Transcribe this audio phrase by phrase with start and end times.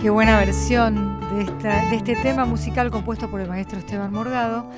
[0.00, 4.70] Qué buena versión de, esta, de este tema musical compuesto por el maestro Esteban Morgado.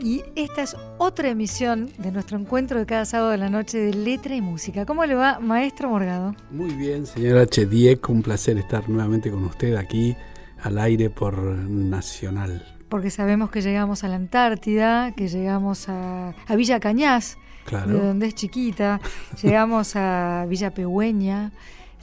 [0.00, 3.94] Y esta es otra emisión de nuestro encuentro de cada sábado de la noche de
[3.94, 4.84] letra y música.
[4.86, 6.34] ¿Cómo le va, maestro Morgado?
[6.50, 7.64] Muy bien, señora H.
[7.66, 10.16] Dieck, un placer estar nuevamente con usted aquí
[10.62, 12.64] al aire por Nacional.
[12.88, 17.94] Porque sabemos que llegamos a la Antártida, que llegamos a, a Villa Cañas, Claro.
[17.94, 19.00] de donde es chiquita,
[19.42, 21.50] llegamos a Villa Pegüeña,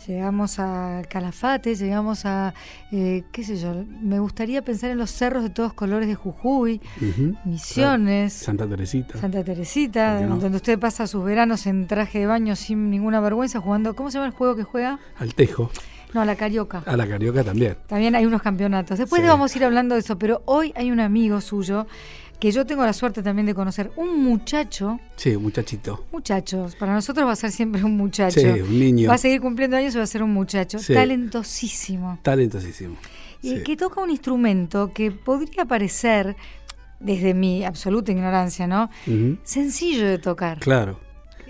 [0.07, 2.53] llegamos a Calafate, llegamos a,
[2.91, 6.81] eh, qué sé yo, me gustaría pensar en los cerros de todos colores de Jujuy,
[7.45, 8.33] Misiones.
[8.33, 8.45] claro.
[8.45, 9.17] Santa Teresita.
[9.19, 13.95] Santa Teresita, donde usted pasa sus veranos en traje de baño sin ninguna vergüenza jugando.
[13.95, 14.99] ¿Cómo se llama el juego que juega?
[15.19, 15.69] Al Tejo.
[16.13, 16.83] No, la Carioca.
[16.85, 17.77] A la Carioca también.
[17.87, 18.97] También hay unos campeonatos.
[18.99, 19.27] Después Sí.
[19.27, 21.87] vamos a ir hablando de eso, pero hoy hay un amigo suyo
[22.41, 23.91] que yo tengo la suerte también de conocer.
[23.95, 26.05] Un muchacho, Sí, un muchachito.
[26.11, 28.39] muchachos, para nosotros va a ser siempre un muchacho.
[28.41, 29.07] Sí, un niño.
[29.09, 30.79] Va a seguir cumpliendo años y va a ser un muchacho.
[30.79, 30.93] Sí.
[30.93, 32.17] Talentosísimo.
[32.23, 32.95] Talentosísimo.
[33.43, 33.63] Y Sí.
[33.63, 36.35] que toca un instrumento que podría parecer,
[36.99, 38.89] desde mi absoluta ignorancia, ¿no?
[39.43, 40.59] Sencillo de tocar.
[40.59, 40.99] Claro.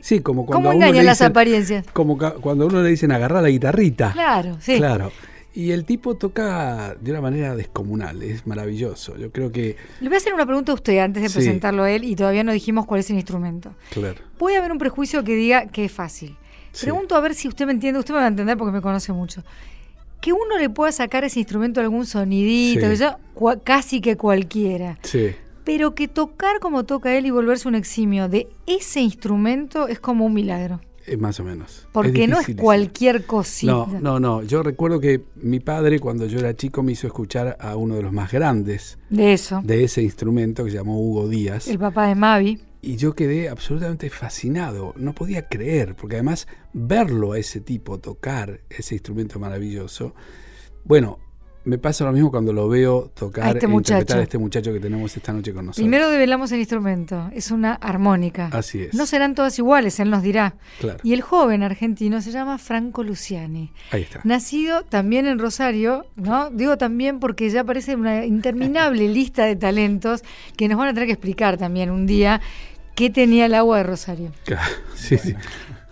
[0.02, 1.86] Sí, como cuando ¿Cómo a uno le engañan las apariencias?
[1.94, 4.12] como cuando a uno le dicen agarrar la guitarrita.
[4.14, 4.78] Claro, sí.
[4.78, 5.12] Claro.
[5.54, 9.18] Y el tipo toca de una manera descomunal, es maravilloso.
[9.18, 11.36] Yo creo que, Le voy a hacer una pregunta a usted antes de Sí.
[11.36, 13.76] presentarlo a él y todavía no dijimos cuál es el instrumento.
[13.90, 14.22] claro.
[14.38, 16.38] Puede haber un prejuicio que diga que es fácil.
[16.72, 16.86] Sí.
[16.86, 19.12] Pregunto a ver si usted me entiende, usted me va a entender porque me conoce
[19.12, 19.44] mucho.
[20.22, 23.04] Que uno le pueda sacar a ese instrumento algún sonidito, Sí.
[23.66, 25.00] casi que cualquiera.
[25.04, 25.32] Sí.
[25.66, 30.26] Pero que tocar como toca él y volverse un eximio de ese instrumento es como
[30.26, 30.80] un milagro.
[31.08, 31.88] Eh, más o menos.
[31.92, 33.72] Porque no es cualquier cosita.
[33.72, 34.44] No, no, no.
[34.44, 38.04] Yo recuerdo que mi padre, cuando yo era chico, me hizo escuchar a uno de
[38.04, 39.62] los más grandes De eso.
[39.64, 41.68] de ese instrumento que se llamó Hugo Díaz.
[41.68, 42.60] El papá de Mavi.
[42.84, 44.94] Y yo quedé absolutamente fascinado.
[44.98, 50.16] No podía creer, porque además verlo a ese tipo tocar ese instrumento maravilloso.
[50.84, 51.20] Bueno,
[51.64, 54.73] me pasa lo mismo cuando lo veo tocar A este e interpretar a este muchacho
[54.73, 55.84] que tenemos esta noche con nosotros.
[55.84, 57.30] Primero develamos el instrumento.
[57.34, 58.50] Es una armónica.
[58.52, 58.94] Así es.
[58.94, 60.56] No serán todas iguales, él nos dirá.
[60.80, 61.00] Claro.
[61.03, 63.72] Y el joven argentino se llama Franco Luciani.
[63.91, 64.22] Ahí está.
[64.24, 66.50] Nacido también en Rosario, ¿no?
[66.50, 70.24] Digo también porque ya aparece una interminable lista de talentos
[70.57, 72.41] que nos van a tener que explicar también un día
[72.96, 74.31] qué tenía el agua de Rosario.
[74.46, 75.36] Claro, Sí, sí.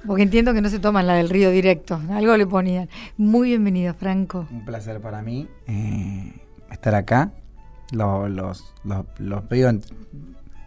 [0.05, 2.89] Porque entiendo que no se toman la del río directo, algo le ponían.
[3.17, 4.47] Muy bienvenido, Franco.
[4.51, 6.33] Un placer para mí eh,
[6.71, 7.31] estar acá.
[7.91, 9.71] Lo- los, los- los veo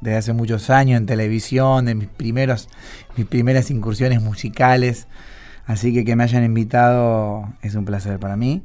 [0.01, 2.69] desde hace muchos años en televisión, de mis, primeros,
[3.17, 5.07] mis primeras incursiones musicales.
[5.65, 8.63] Así que que me hayan invitado es un placer para mí.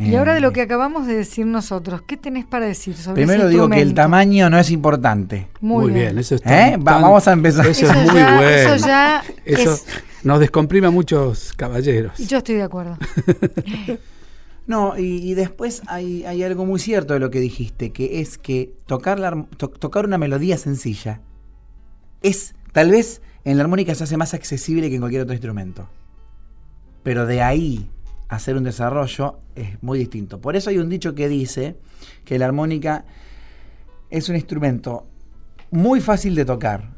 [0.00, 3.16] Y ahora de lo Eh, que acabamos de decir nosotros, ¿qué tenés para decir sobre
[3.22, 5.48] Primero ese digo que el tamaño no es importante.
[5.60, 6.18] Muy, bien.
[6.18, 6.76] eso es ¿Eh?
[6.78, 7.66] Va- vamos a empezar.
[7.66, 8.40] Eso, es muy ya- bueno.
[8.48, 9.86] eso ya Eso es-
[10.22, 12.16] nos descomprime a muchos caballeros.
[12.18, 12.96] Yo estoy de acuerdo.
[14.66, 18.38] No, y, y después hay, hay algo muy cierto de lo que dijiste, que es
[18.38, 21.20] que tocar, la to- tocar una melodía sencilla
[22.22, 25.88] es, tal vez en la armónica se hace más accesible que en cualquier otro instrumento.
[27.02, 27.90] Pero de ahí
[28.30, 30.40] hacer un desarrollo es muy distinto.
[30.40, 31.76] Por eso hay un dicho que dice
[32.24, 33.04] que la armónica
[34.08, 35.06] es un instrumento
[35.70, 36.90] muy fácil de tocar,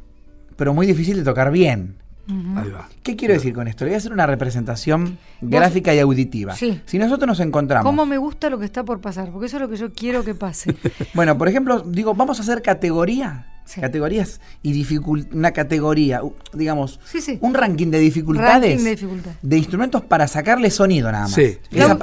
[0.56, 1.96] pero muy difícil de tocar bien.
[2.28, 2.58] Ujú.
[2.58, 2.88] Ahí va.
[3.02, 3.84] ¿Qué quiero decir con esto?
[3.84, 6.54] Le voy a hacer una representación gráfica y auditiva.
[6.54, 6.80] Sí.
[6.84, 7.84] Si nosotros nos encontramos.
[7.84, 9.30] ¿Cómo me gusta lo que está por pasar?
[9.32, 10.76] Porque eso es lo que yo quiero que pase.
[11.14, 13.51] Bueno, por ejemplo, digo, vamos a hacer categoría.
[13.64, 13.80] Sí.
[13.80, 14.86] Categorías y
[15.32, 16.20] una categoría,
[16.52, 17.38] digamos, Sí, sí.
[17.40, 18.70] un ranking de dificultades.
[18.70, 19.30] Ranking de dificultad.
[19.40, 21.32] de instrumentos para sacarle sonido nada más.
[21.32, 21.58] Sí.
[21.70, 21.98] Prim-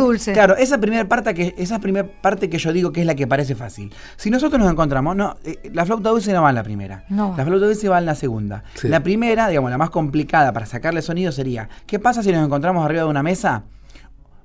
[0.00, 0.32] dulce.
[0.32, 3.26] Claro, esa primera parte que esa primera parte que yo digo que es la que
[3.26, 3.92] parece fácil.
[4.16, 7.04] Si nosotros nos encontramos, no, eh, la flauta dulce no va en la primera.
[7.08, 7.34] No.
[7.36, 8.64] La flauta dulce va en la segunda.
[8.74, 8.88] Sí.
[8.88, 12.84] La primera, digamos, la más complicada para sacarle sonido sería, ¿qué pasa si nos encontramos
[12.84, 13.64] arriba de una mesa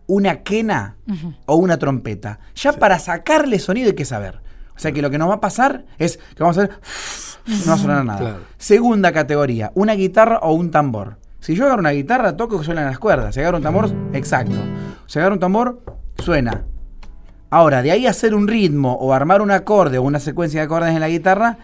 [0.08, 0.98] una quena
[1.46, 2.40] o una trompeta?
[2.56, 4.42] Ya para sacarle sonido hay que saber.
[4.76, 6.80] O sea que lo que nos va a pasar es que vamos a hacer
[7.48, 8.20] no va a sonar nada.
[8.20, 8.40] Claro.
[8.58, 11.18] Segunda categoría, una guitarra o un tambor.
[11.40, 13.34] Si yo agarro una guitarra, toco que suenan las cuerdas.
[13.34, 14.58] Si agarro un tambor, exacto.
[15.08, 15.82] Si agarro un tambor,
[16.20, 16.66] suena.
[17.50, 20.66] Ahora, de ahí a hacer un ritmo o armar un acorde o una secuencia de
[20.66, 21.58] acordes en la guitarra,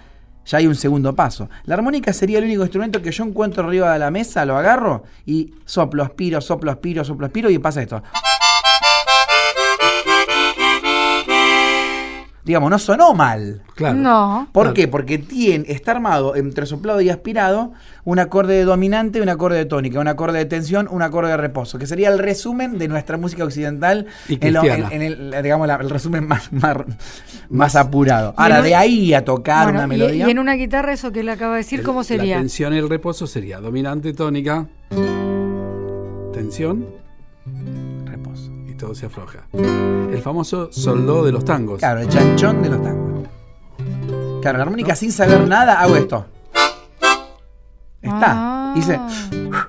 [0.46, 1.50] ya hay un segundo paso.
[1.66, 5.04] La armónica sería el único instrumento que yo encuentro arriba de la mesa, lo agarro
[5.26, 8.02] y soplo, aspiro, soplo, aspiro, soplo, aspiro y pasa esto.
[12.48, 13.62] Digamos, no sonó mal.
[13.76, 13.96] Claro.
[13.98, 14.48] No.
[14.54, 14.74] ¿Por Claro.
[14.74, 14.88] qué?
[14.88, 17.74] Porque tiene, está armado entre soplado y aspirado
[18.06, 21.36] un acorde de dominante, un acorde de tónica, un acorde de tensión, un acorde de
[21.38, 24.88] reposo, que sería el resumen de nuestra música occidental, Y en, lo- cristiana.
[24.96, 26.50] en- en el, digamos, la- el resumen más,
[27.50, 28.34] más, apurado.
[28.38, 30.26] Ahora, de ahí a tocar Bueno, una melodía...
[30.28, 32.36] Y, en una guitarra, eso que él acaba de decir, El- ¿cómo sería?
[32.38, 34.66] La tensión y el reposo sería dominante tónica,
[36.34, 36.86] tensión
[38.78, 39.48] todo se afloja.
[39.54, 41.80] El famoso soldo de los tangos.
[41.80, 43.28] Claro, el chanchón de los tangos.
[44.42, 46.26] Claro, la armónica sin saber nada, hago esto.
[48.02, 48.32] Está.
[48.32, 48.74] Ah.
[48.76, 49.00] Dice,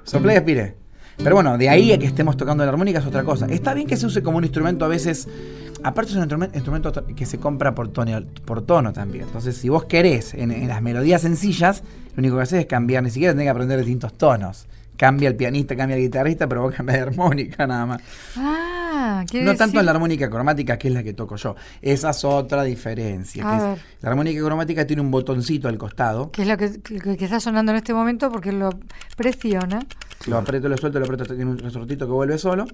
[0.04, 0.76] soplé y aspire.
[1.16, 3.46] Pero bueno, de ahí a que estemos tocando la armónica es otra cosa.
[3.46, 5.26] Está bien que se use como un instrumento a veces.
[5.82, 9.24] Aparte es un instrumen- instrumento que se compra por tono, por tono también.
[9.24, 11.82] Entonces, si vos querés en, en las melodías sencillas,
[12.14, 14.68] lo único que haces es cambiar, ni siquiera tenés que aprender distintos tonos.
[14.96, 18.00] Cambia el pianista, cambia el guitarrista, pero vos cambias de armónica nada más.
[18.36, 18.77] Ah,
[19.44, 21.54] No tanto en la armónica cromática, que es la que toco yo.
[21.82, 23.44] Esa es otra diferencia.
[23.46, 23.78] A que es- ver.
[24.02, 26.30] la armónica cromática tiene un botoncito al costado.
[26.30, 28.70] Que es lo que, que- que está sonando en este momento porque lo
[29.16, 29.80] presiona.
[30.26, 32.66] Lo aprieto, lo suelto, lo aprieto, tiene un resortito que vuelve solo.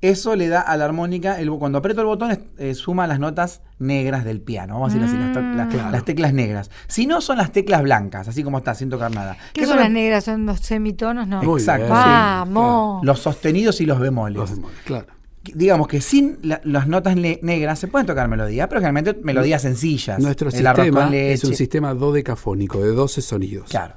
[0.00, 3.18] Eso le da a la armónica, el- cuando aprieto el botón, es- eh, suma las
[3.18, 4.74] notas negras del piano.
[4.74, 5.90] Vamos a decir así, las, to- la- Claro.
[5.90, 6.70] las teclas negras.
[6.86, 9.36] Si no, son las teclas blancas, así como está, sin tocar nada.
[9.52, 10.24] ¿Qué Que son las negras?
[10.24, 11.26] ¿Son los semitonos?
[11.28, 11.42] No.
[11.56, 11.92] Exacto, sí.
[11.92, 13.04] Vamos.
[13.04, 14.36] Los sostenidos y los bemoles.
[14.38, 15.06] Los demonios, claro.
[15.54, 19.62] Digamos que sin la- las notas ne- negras se pueden tocar melodías, pero generalmente melodías
[19.62, 20.18] sencillas.
[20.20, 23.68] Nuestro sistema es un sistema dodecafónico de 12 sonidos.
[23.70, 23.94] Claro,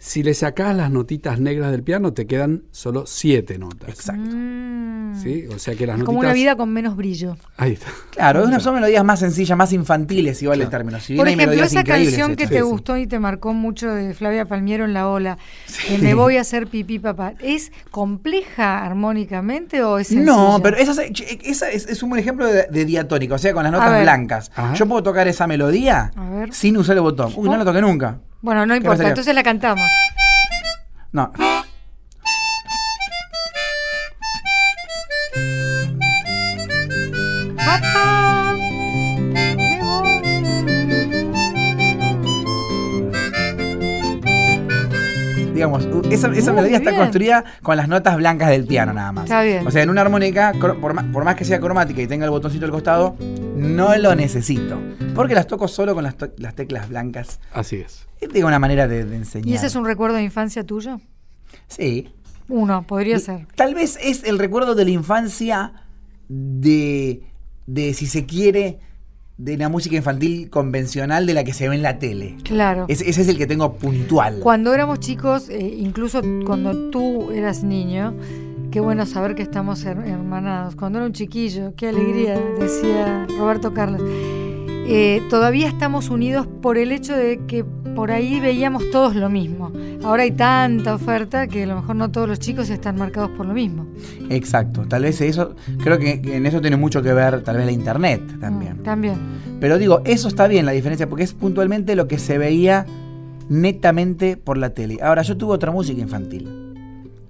[0.00, 3.88] Si le sacás las notitas negras del piano, te quedan solo 7 notas.
[3.88, 4.30] exacto.
[4.32, 4.88] Mm.
[5.20, 5.46] ¿Sí?
[5.52, 6.06] O sea que las Es notitas.
[6.06, 7.36] como una vida con menos brillo.
[7.56, 7.88] Ahí está.
[8.10, 11.00] Claro, una- son melodías más sencillas, más infantiles, igual el término.
[11.00, 12.60] Si Por ejemplo, esa canción que te Sí, sí.
[12.60, 15.38] gustó y te marcó mucho de Flavia Palmiero en La Ola,
[15.88, 20.30] que me voy a hacer pipí papá, ¿es compleja armónicamente o es sencilla?
[20.30, 21.10] No, pero esa, es-
[21.42, 24.52] esa es, es un buen ejemplo de, de diatónico, o sea, con las notas blancas.
[24.54, 24.74] Ajá.
[24.74, 26.12] Yo puedo tocar esa melodía
[26.52, 27.32] sin usar el botón.
[27.34, 28.20] Uy, no la toqué nunca.
[28.40, 29.90] Bueno, no ¿Qué me importa, entonces la cantamos.
[31.12, 31.32] No.
[37.56, 40.18] Papá, me voy.
[45.54, 47.02] Digamos, esa, esa Muy melodía está bien.
[47.02, 49.24] construida con las notas blancas del piano nada más.
[49.24, 49.66] Está bien.
[49.66, 52.24] O sea, en una armónica, cro- por más, por más que sea cromática y tenga
[52.24, 53.16] el botoncito al costado,
[53.58, 54.78] no lo necesito.
[55.14, 57.40] Porque las toco solo con las, to- las teclas blancas.
[57.52, 58.06] Así es.
[58.20, 59.48] Es digo, una manera de, de enseñar.
[59.48, 61.00] ¿Y ese es un recuerdo de infancia tuyo?
[61.68, 62.08] Sí.
[62.48, 63.46] Uno, podría Y ser.
[63.54, 65.72] Tal vez es el recuerdo de la infancia
[66.28, 67.22] de,
[67.66, 68.78] de, si se quiere,
[69.36, 72.36] de la música infantil convencional de la que se ve en la tele.
[72.42, 72.86] Claro.
[72.88, 74.40] Ese, ese es el que tengo puntual.
[74.40, 78.14] Cuando éramos chicos, eh, incluso cuando tú eras niño,
[78.70, 80.76] qué bueno saber que estamos her- hermanados.
[80.76, 84.02] Cuando era un chiquillo, qué alegría, decía Roberto Carlos.
[84.90, 87.62] Eh, todavía estamos unidos por el hecho de que
[87.94, 89.70] por ahí veíamos todos lo mismo.
[90.02, 93.44] Ahora hay tanta oferta que a lo mejor no todos los chicos están marcados por
[93.44, 93.86] lo mismo.
[94.30, 94.86] Exacto.
[94.88, 98.22] Tal vez eso, creo que en eso tiene mucho que ver tal vez la internet
[98.40, 98.78] también.
[98.78, 99.16] Mm, también.
[99.60, 102.86] Pero digo, eso está bien la diferencia, porque es puntualmente lo que se veía
[103.50, 104.98] netamente por la tele.
[105.02, 106.48] Ahora, yo tuve otra música infantil.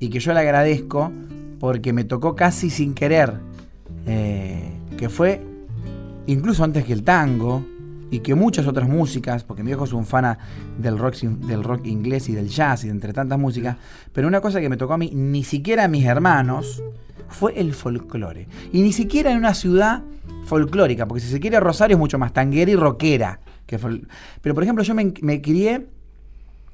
[0.00, 1.12] Y que yo le agradezco
[1.58, 3.34] porque me tocó casi sin querer.
[4.06, 5.40] eh, que fue
[6.26, 7.64] incluso antes que el tango.
[8.10, 10.38] Y que muchas otras músicas, porque mi viejo es un fan
[10.78, 13.76] del rock, del rock inglés y del jazz y entre tantas músicas.
[14.14, 16.82] Pero una cosa que me tocó a mí, ni siquiera a mis hermanos,
[17.28, 18.48] fue el folclore.
[18.72, 20.02] Y ni siquiera en una ciudad
[20.46, 23.40] folclórica, porque si se quiere Rosario es mucho más tanguera y rockera.
[23.66, 23.78] Que
[24.40, 25.86] Pero por ejemplo, yo me, me crié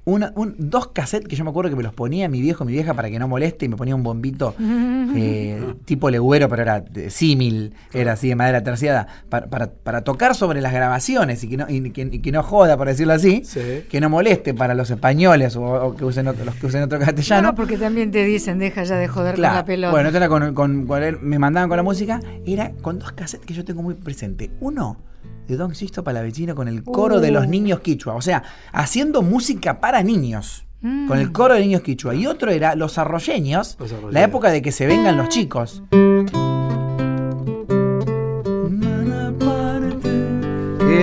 [0.06, 2.66] una- un- dos cassettes que yo me acuerdo que me los ponía mi viejo y
[2.66, 4.54] mi vieja para que no moleste y me ponía un bombito
[5.16, 10.34] eh, tipo legüero, pero era símil, era así de madera terciada, para, para- para tocar
[10.34, 13.42] sobre las grabaciones y que no, y que, y que no joda, por decirlo así,
[13.44, 13.84] Sí.
[13.88, 16.98] que no moleste para los españoles o, o que usen otro- los que usen otro
[16.98, 17.48] castellano.
[17.48, 19.52] No, porque también te dicen, deja ya de joder Claro.
[19.54, 19.90] con la pelota.
[19.92, 23.12] Bueno, esto era con, con- con él, me mandaban con la música, era con dos
[23.12, 24.50] cassettes que yo tengo muy presente.
[24.60, 24.98] Uno
[25.46, 27.50] de Don Sisto Palavecino con el coro de los Uh.
[27.50, 30.64] niños quichua, o sea, haciendo música para niños.
[30.80, 31.08] Mm.
[31.08, 32.14] Con el coro de niños quichua.
[32.14, 34.12] Y otro era Los Arroyeños, Los Arroyeños.
[34.12, 35.82] la época de que se vengan los chicos.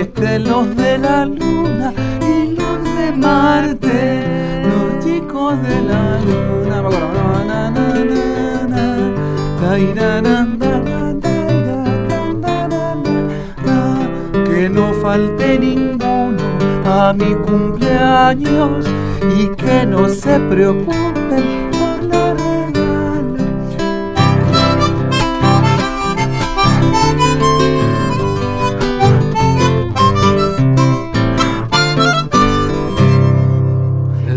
[0.00, 6.42] Estén los de la luna y los de Marte, los chicos de la luna.
[15.12, 16.42] Falte ninguno
[16.86, 18.86] a mi cumpleaños
[19.38, 23.44] y que no se preocupen por la regala.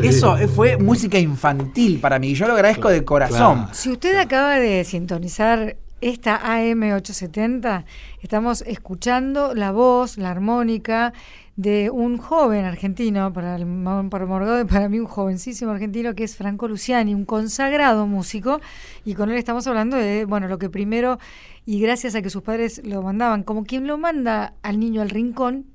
[0.03, 2.32] Eso fue música infantil para mí.
[2.32, 3.60] y Yo lo agradezco de corazón.
[3.60, 3.74] Claro.
[3.74, 7.85] Si usted acaba de sintonizar esta AM870,
[8.21, 11.13] estamos escuchando la voz, la armónica
[11.55, 13.65] de un joven argentino, para, el,
[14.09, 18.59] para Morgado y para mí un jovencísimo argentino que es Franco Luciani, un consagrado músico,
[19.05, 21.17] y con él estamos hablando de, bueno, lo que primero,
[21.65, 25.09] y gracias a que sus padres lo mandaban, como quien lo manda al niño al
[25.09, 25.65] rincón,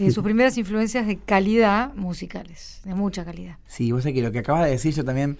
[0.00, 3.56] eh, sus primeras influencias de calidad musicales, de mucha calidad.
[3.66, 5.38] Sí, vos sabés que lo que acabas de decir yo también,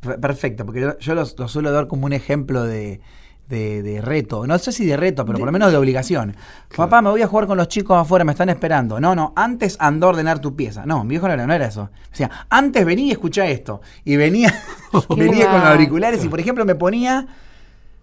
[0.00, 3.00] perfecto, porque yo, yo lo suelo dar como un ejemplo de
[3.48, 4.46] de, reto.
[4.46, 6.34] No sé si de reto, pero por lo menos de obligación.
[6.74, 9.00] Papá, me voy a jugar con los chicos afuera, me están esperando.
[9.00, 10.86] No, no, antes anda a ordenar tu pieza.
[10.86, 11.82] No, mi viejo no era, no era eso.
[11.82, 13.80] O sea, antes venía y escuchá esto.
[14.04, 14.54] Y venía,
[15.16, 17.26] venía con los auriculares y, por ejemplo, me ponía...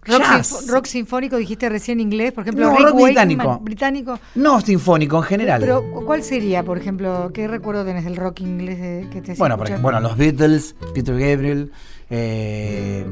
[0.02, 3.58] Rock, sinfónico dijiste recién inglés, por ejemplo, no, rock británico.
[3.60, 4.18] británico.
[4.34, 5.60] No sinfónico en general.
[5.60, 10.00] Pero ¿cuál sería, por ejemplo, qué recuerdo tenés del rock inglés que te Bueno, bueno,
[10.00, 11.70] los Beatles, Peter Gabriel,
[12.10, 13.06] eh,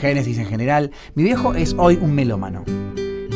[0.00, 0.90] Génesis en general.
[1.14, 2.64] Mi viejo es hoy un melómano.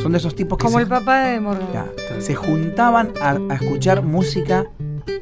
[0.02, 0.64] Son de esos tipos que.
[0.64, 1.86] Como el papá de Morgan.
[2.18, 4.66] se juntaban a, escuchar música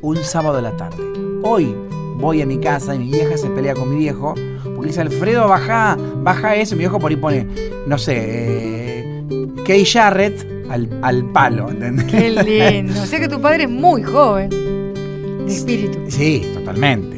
[0.00, 1.02] un sábado de la tarde.
[1.42, 1.74] Hoy
[2.16, 4.34] voy a mi casa y mi vieja se pelea con mi viejo
[4.74, 6.74] porque dice: Alfredo, baja, baja eso.
[6.74, 7.46] Mi viejo por ahí pone,
[7.86, 9.22] no sé, eh,
[9.66, 11.70] Kay Jarrett al, al palo.
[11.70, 12.06] ¿entendés?
[12.06, 12.94] Qué lindo.
[13.02, 15.98] O sea que tu padre es muy joven de espíritu.
[16.08, 17.11] Sí, totalmente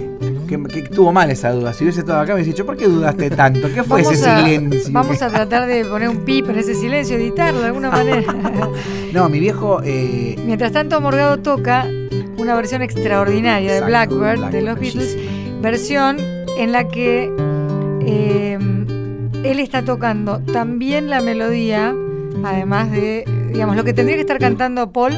[0.46, 1.72] que, tuvo mal esa duda.
[1.72, 3.72] Si hubiese estado acá, me hubiese dicho, ¿por qué dudaste tanto?
[3.72, 4.92] ¿Qué fue ese silencio?
[4.92, 8.32] Vamos a tratar de poner un pip en ese silencio, editarlo de alguna manera.
[9.12, 9.80] no, mi viejo.
[9.84, 11.86] Eh, Mientras tanto, Morgado toca
[12.38, 15.16] una versión extraordinaria de Blackbird, de los Beatles,
[15.60, 16.18] versión
[16.58, 17.32] en la que
[18.06, 18.58] eh,
[19.44, 21.94] él está tocando también la melodía,
[22.44, 25.14] además de, digamos, lo que tendría que estar cantando Paul,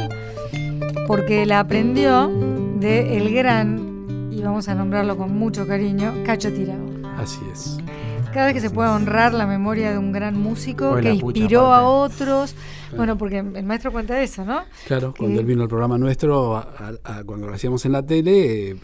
[1.07, 2.31] porque la aprendió
[2.79, 3.86] de el gran
[4.47, 6.85] vamos a nombrarlo con mucho cariño, Cacho Tirado.
[7.17, 7.79] Así es.
[8.33, 11.89] Cada vez que se pueda honrar la memoria de un gran músico que inspiró a
[11.89, 12.55] otros.
[12.97, 14.63] Bueno, porque el maestro cuenta eso, ¿no?
[14.87, 16.65] Claro, cuando él vino al programa nuestro,
[17.25, 18.77] cuando lo hacíamos en la tele,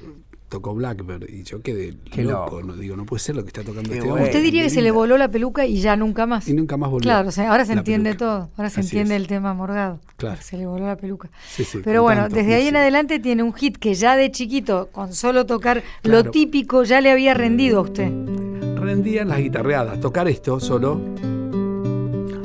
[0.52, 3.90] tocó Blackbird y yo quedé loco, no digo, no puede ser lo que está tocando
[3.90, 4.25] este hombre.
[4.25, 6.47] Usted diría que se le voló la peluca y ya nunca más.
[6.47, 7.04] Y nunca más volvió.
[7.04, 9.99] Claro, ahora se entiende todo, ahora se entiende el tema morgado.
[10.18, 10.42] Claro.
[10.42, 11.30] Se le voló la peluca.
[11.49, 14.90] Sí, sí, Pero bueno, desde ahí en adelante tiene un hit que ya de chiquito,
[14.92, 18.12] con solo tocar lo típico, ya le había rendido a usted.
[18.76, 21.00] Rendían las guitarreadas, tocar esto solo.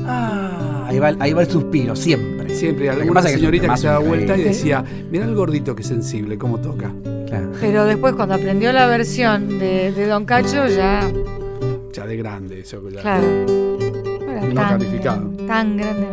[0.05, 2.55] Ah, ahí va, ahí va el suspiro, siempre.
[2.55, 6.61] Siempre, alguna señorita que se da vuelta y decía, mira el gordito que sensible, cómo
[6.61, 6.93] toca.
[7.59, 11.09] Pero después cuando aprendió la versión de, Don Cacho ya...
[11.93, 13.01] Ya de grande, eso ya.
[13.01, 13.27] Claro.
[13.27, 15.29] no tan, calificado.
[15.47, 16.07] Tan grande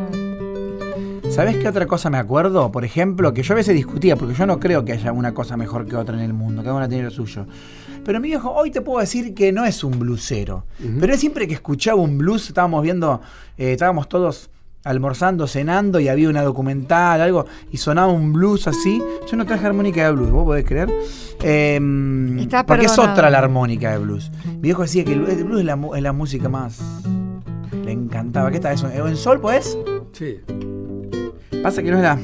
[1.34, 2.70] ¿Sabes qué otra cosa me acuerdo?
[2.70, 5.56] Por ejemplo, que yo a veces discutía, porque yo no creo que haya una cosa
[5.56, 7.46] mejor que otra en el mundo, cada una tiene lo suyo.
[8.04, 10.64] Pero mi viejo, hoy te puedo decir que no es un blusero.
[11.00, 13.20] Pero es siempre que escuchaba un blues, estábamos viendo,
[13.58, 14.48] eh, estábamos todos
[14.84, 19.02] almorzando, cenando y había una documental, algo, y sonaba un blues así.
[19.30, 20.90] Yo no traje armónica de blues, ¿vos podés creer?
[21.42, 21.80] Eh,
[22.66, 24.30] porque es otra la armónica de blues.
[24.44, 26.80] Mi viejo decía que el blues es la, es la música más.
[27.84, 28.50] Le encantaba.
[28.50, 28.88] ¿Qué está eso?
[28.88, 29.76] ¿En sol, pues?
[30.12, 30.40] Sí.
[31.62, 32.18] Pasa que no es la.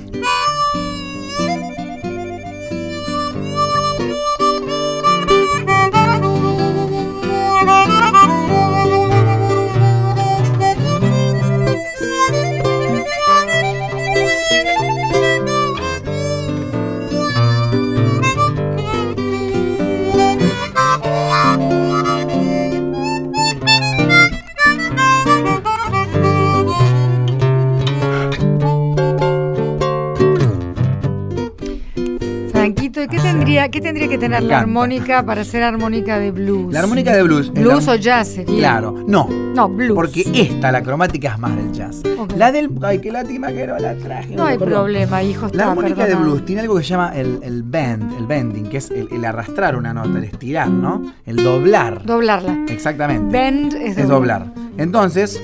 [33.61, 36.73] Tendría, ¿qué tendría que tener la armónica para ser armónica de blues?
[36.73, 37.53] La armónica de blues.
[37.53, 38.57] ¿Blues o jazz sería?
[38.57, 39.29] Claro, no.
[39.29, 39.95] No, blues.
[39.95, 42.03] Porque esta, la cromática, es más del jazz.
[42.37, 42.71] La del.
[42.83, 44.35] Ay, qué lástima que no la traje.
[44.35, 45.49] No, hay problema, hijo.
[45.53, 48.79] La armónica de blues tiene algo que se llama el, el bend, el bending, que
[48.79, 51.13] es el, arrastrar una nota, el estirar, ¿no?
[51.27, 52.05] El doblar.
[52.05, 52.65] Doblarla.
[52.69, 53.37] Exactamente.
[53.37, 54.47] Bend es, es doblar.
[54.79, 55.43] Entonces,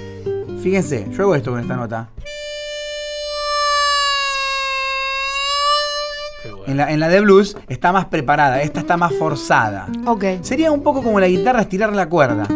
[0.62, 2.08] fíjense, yo hago esto con esta nota.
[6.66, 9.86] En la, en la, de blues está más preparada, esta está más forzada.
[10.04, 10.24] Ok.
[10.42, 12.46] Sería un poco como la guitarra estirar la cuerda.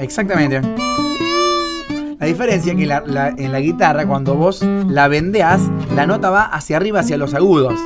[0.00, 0.60] Exactamente.
[2.18, 5.60] La diferencia es que en la guitarra, cuando vos la vendeas,
[5.94, 7.80] la nota va hacia arriba, hacia los agudos.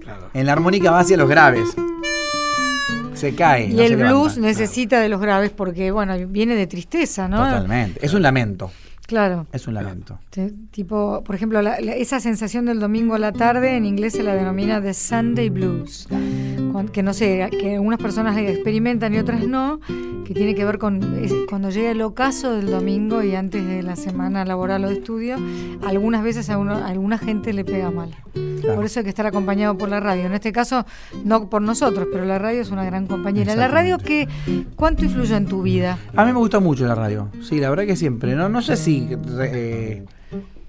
[0.00, 0.30] Claro.
[0.32, 1.68] En la armónica va hacia los graves.
[3.14, 3.66] Se cae.
[3.66, 7.36] Y el blues necesita de los graves porque, bueno, viene de tristeza, ¿no?
[7.36, 8.00] Totalmente.
[8.04, 8.70] Es un lamento.
[9.10, 9.48] Claro.
[9.50, 10.20] Es un lamento.
[10.70, 14.80] tipo, por ejemplo, esa sensación del domingo a la tarde en inglés se la denomina
[14.80, 16.06] The Sunday Blues.
[16.92, 19.80] Que no sé, que algunas personas experimentan y otras no,
[20.24, 21.00] que tiene que ver con
[21.48, 25.36] cuando llega el ocaso del domingo y antes de la semana laboral o de estudio,
[25.84, 28.14] algunas veces a, uno, alguna gente le pega mal.
[28.62, 30.26] Por eso hay que estar acompañado por la radio.
[30.26, 30.86] En este caso,
[31.24, 33.56] no por nosotros, pero la radio es una gran compañera.
[33.56, 34.28] ¿La radio qué,
[34.76, 35.98] cuánto influyó en tu vida?
[36.14, 37.28] A mí me gusta mucho la radio.
[37.42, 38.34] Sí, la verdad que siempre.
[38.34, 39.08] No, no sé si
[39.40, 40.04] eh,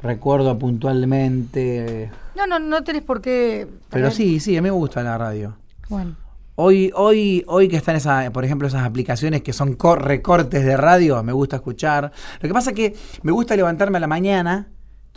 [0.01, 2.09] recuerdo puntualmente.
[2.35, 3.67] No, no, no tenés por qué.
[3.89, 5.55] Pero sí, sí, a mí me gusta la radio.
[5.91, 6.15] Bueno.
[6.55, 11.21] Hoy, hoy, hoy que están esas, por ejemplo, esas aplicaciones que son recortes de radio,
[11.21, 12.13] me gusta escuchar.
[12.39, 14.69] Lo que pasa es que me gusta levantarme a la mañana,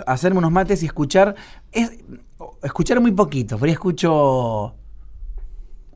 [0.05, 1.37] hacerme unos mates y escuchar.
[1.71, 1.93] Es,
[2.65, 4.75] escuchar muy poquito, pero escucho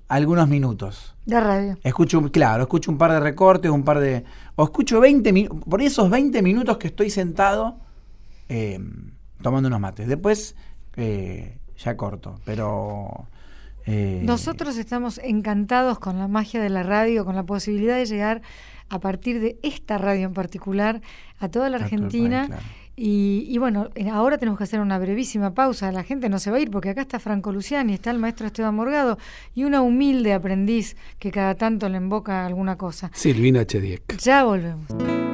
[0.06, 1.16] algunos minutos.
[1.26, 1.76] De radio.
[1.82, 4.24] Escucho, claro, escucho un par de recortes, un par de.
[4.54, 5.68] O escucho 20 minutos.
[5.68, 7.80] Por esos 20 minutos que estoy sentado
[8.48, 8.78] eh,
[9.42, 10.06] tomando unos mates.
[10.06, 10.54] Después
[10.94, 13.26] eh, ya corto, pero
[13.88, 18.42] eh, Nosotros estamos encantados con la magia de la radio, con la posibilidad de llegar
[18.88, 21.00] a partir de esta radio en particular
[21.38, 22.48] a toda la Argentina.
[23.00, 25.92] y, bueno, ahora tenemos que hacer una brevísima pausa.
[25.92, 28.46] La gente no se va a ir porque acá está Franco Luciani, está el maestro
[28.46, 29.18] Esteban Morgado
[29.54, 33.10] y una humilde aprendiz que cada tanto le invoca alguna cosa.
[33.14, 34.18] Silvina Chediek.
[34.18, 35.27] Ya volvemos.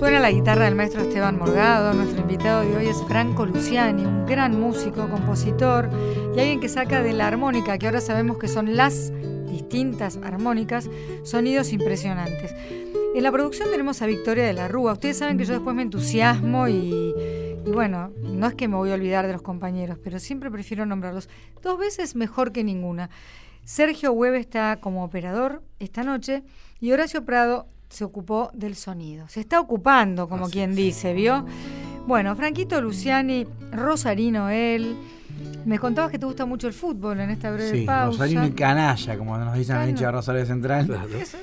[0.00, 1.92] Suena la guitarra del maestro Esteban Morgado.
[1.92, 5.90] Nuestro invitado de hoy es Franco Luciani, un gran músico, compositor
[6.34, 9.12] y alguien que saca de la armónica, que ahora sabemos que son las
[9.50, 10.88] distintas armónicas,
[11.22, 12.54] sonidos impresionantes.
[13.14, 14.94] En la producción tenemos a Victoria de la Rúa.
[14.94, 17.14] Ustedes saben que yo después me entusiasmo y,
[17.66, 21.28] bueno, no es que me voy a olvidar de los compañeros, pero siempre prefiero nombrarlos.
[21.60, 23.10] Dos veces mejor que ninguna.
[23.66, 26.42] Sergio Hueve está como operador esta noche
[26.80, 29.28] y Horacio Prado se ocupó del sonido.
[29.28, 31.44] Se está ocupando, como quien dice, ¿vio?
[32.06, 34.96] Bueno, Franquito Luciani, Rosarino él.
[35.64, 39.18] Me contabas que te gusta mucho el fútbol en esta breve sí, Rosarino y canalla,
[39.18, 40.90] como nos dicen en hincha de Rosario Central.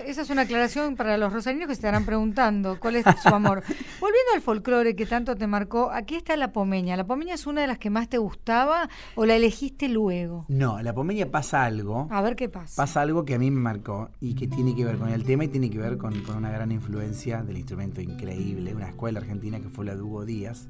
[0.06, 3.62] esa es una aclaración para los rosarinos que se estarán preguntando cuál es su amor.
[4.00, 6.98] Volviendo al folclore que tanto te marcó, aquí está la pomeña.
[6.98, 10.46] ¿La pomeña es una de las que más te gustaba o la elegiste luego?
[10.48, 12.08] No, la pomeña pasa algo.
[12.10, 12.82] A ver qué pasa.
[12.82, 15.44] Pasa algo que a mí me marcó y que tiene que ver con el tema
[15.44, 19.60] y tiene que ver con, con una gran influencia del instrumento increíble, una escuela argentina
[19.60, 20.68] que fue la de Hugo Díaz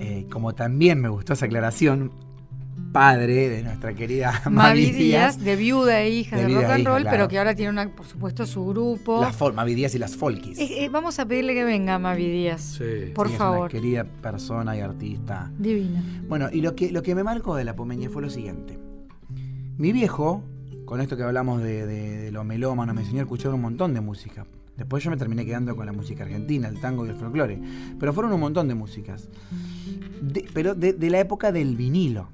[0.00, 2.10] eh, como también me gustó esa aclaración,
[2.90, 7.28] padre de nuestra querida Mavi, Díaz, de viuda e hija de, rock and roll, pero
[7.28, 9.20] que ahora tiene, una, por supuesto, su grupo.
[9.20, 10.58] Las Mavi Díaz y las Folkis.
[10.58, 13.12] Eh, eh, vamos a pedirle que venga Mavi Díaz, sí.
[13.14, 13.68] por favor.
[13.68, 15.50] Es una querida persona y artista.
[15.58, 16.02] Divina.
[16.28, 18.78] Bueno, y lo que, lo que me marcó de la Pomeña fue lo siguiente.
[19.76, 20.42] Mi viejo,
[20.86, 23.92] con esto que hablamos de, de, de lo melómano, me enseñó a escuchar un montón
[23.92, 24.46] de música.
[24.80, 27.60] Después yo me terminé quedando con la música argentina, el tango y el folclore.
[27.98, 29.28] Pero fueron un montón de músicas.
[30.54, 32.30] pero de, la época del vinilo.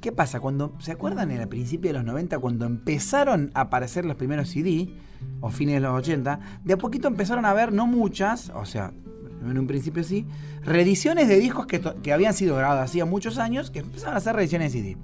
[0.00, 0.38] ¿Qué pasa?
[0.38, 4.48] Cuando, ¿Se acuerdan en el principio de los 90 cuando empezaron a aparecer los primeros
[4.50, 4.94] CD,
[5.40, 8.92] o fines de los 80, de a poquito empezaron a ver, no muchas, o sea,
[9.44, 10.26] en un principio sí,
[10.62, 14.36] reediciones de discos que, que habían sido grabados hacía muchos años, que empezaron a hacer
[14.36, 14.96] reediciones de CD.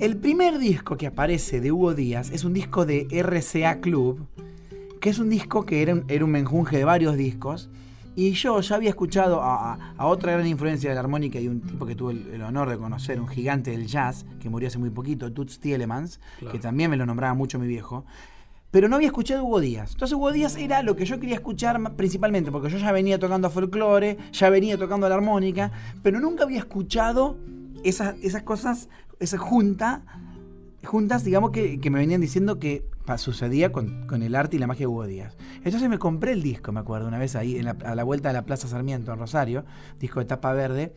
[0.00, 4.26] El primer disco que aparece de Hugo Díaz es un disco de RCA Club,
[5.02, 7.68] que es un disco que era un, era un menjunje de varios discos.
[8.14, 11.84] Y yo ya había escuchado a, otra gran influencia de la armónica y un tipo
[11.86, 15.32] que tuve el, honor de conocer, un gigante del jazz, que murió hace muy poquito,
[15.32, 16.20] Toots Tielemans,
[16.52, 18.04] que también me lo nombraba mucho mi viejo.
[18.70, 19.92] Pero no había escuchado a Hugo Díaz.
[19.92, 23.50] Entonces Hugo Díaz era lo que yo quería escuchar principalmente, porque yo ya venía tocando
[23.50, 25.72] folclore, ya venía tocando la armónica,
[26.04, 27.38] pero nunca había escuchado
[27.82, 28.88] esas, esas cosas,
[29.18, 30.02] esa junta,
[30.84, 32.84] juntas, digamos, que, me venían diciendo que
[33.16, 35.36] sucedía con, el arte y la magia de Hugo Díaz.
[35.64, 38.42] Entonces me compré el disco, me acuerdo, una vez ahí a la vuelta de la
[38.44, 39.64] Plaza Sarmiento en Rosario,
[39.98, 40.94] disco de tapa verde,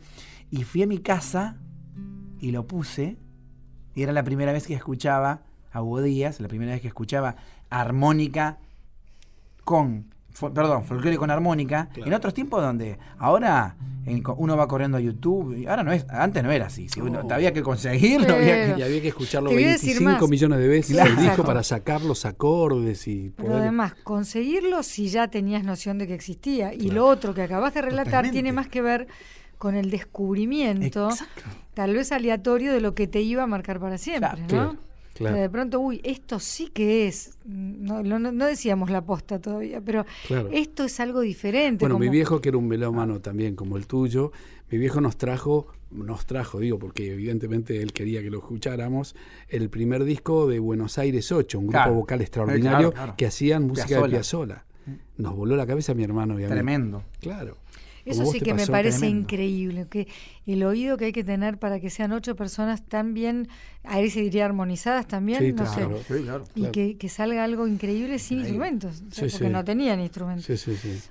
[0.50, 1.56] y fui a mi casa
[2.40, 3.16] y lo puse,
[3.94, 7.36] y era la primera vez que escuchaba a Hugo Díaz, la primera vez que escuchaba
[7.70, 8.58] armónica
[9.64, 13.76] con perdón, folclore con armónica, en otros tiempos donde ahora
[14.36, 17.52] uno va corriendo a YouTube, y ahora no es, antes no era así, si había
[17.52, 21.62] que conseguirlo, había que, y había que escucharlo 25 millones de veces el disco para
[21.62, 26.90] sacar los acordes y Pero además, conseguirlo si ya tenías noción de que existía, y
[26.90, 29.08] lo otro que acabas de relatar tiene más que ver
[29.58, 31.08] con el descubrimiento,
[31.74, 34.76] tal vez aleatorio de lo que te iba a marcar para siempre, ¿no?
[35.18, 40.04] De pronto, uy, esto sí que es, no, no, decíamos la posta todavía, pero
[40.50, 41.84] esto es algo diferente.
[41.84, 44.32] Bueno, mi viejo, que era un melómano también como el tuyo,
[44.70, 49.14] mi viejo nos trajo, nos trajo, digo, porque evidentemente él quería que lo escucháramos,
[49.48, 54.08] el primer disco de Buenos Aires 8, un grupo vocal extraordinario que hacían música de
[54.08, 54.64] Piazzolla.
[55.16, 56.54] Nos voló la cabeza mi hermano, obviamente.
[56.54, 57.02] Tremendo.
[57.20, 57.56] Claro.
[58.06, 60.06] Eso sí que me parece increíble, que
[60.46, 63.48] el oído que hay que tener para que sean ocho personas tan bien,
[63.82, 65.88] ahí se diría armonizadas también, no sé,
[66.54, 70.46] y Que, salga algo increíble sin instrumentos, porque no tenían instrumentos.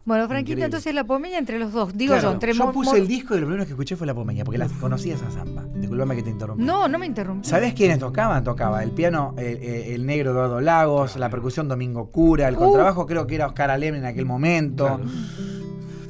[0.05, 3.35] Bueno, Franquita, entonces la pomeña entre los dos, digo yo, entre Yo puse el disco
[3.35, 5.65] y lo primero que escuché fue la pomeña, porque la conocía esa zamba.
[5.75, 6.63] Disculpame que te interrumpí.
[6.63, 7.47] No, no me interrumpí.
[7.47, 8.43] ¿Sabés quiénes tocaban?
[8.43, 12.59] Tocaba el piano, el, negro Eduardo Lagos, la percusión Domingo Cura, el uh.
[12.59, 15.01] contrabajo creo que era Oscar Alem en aquel momento.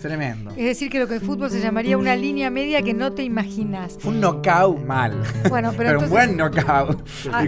[0.05, 0.51] Tremendo.
[0.51, 3.23] Es decir, que lo que el fútbol se llamaría una línea media que no te
[3.23, 3.97] imaginas.
[4.03, 5.19] Un knockout mal.
[5.49, 7.03] Bueno, pero, un buen knockout.
[7.31, 7.43] Ah,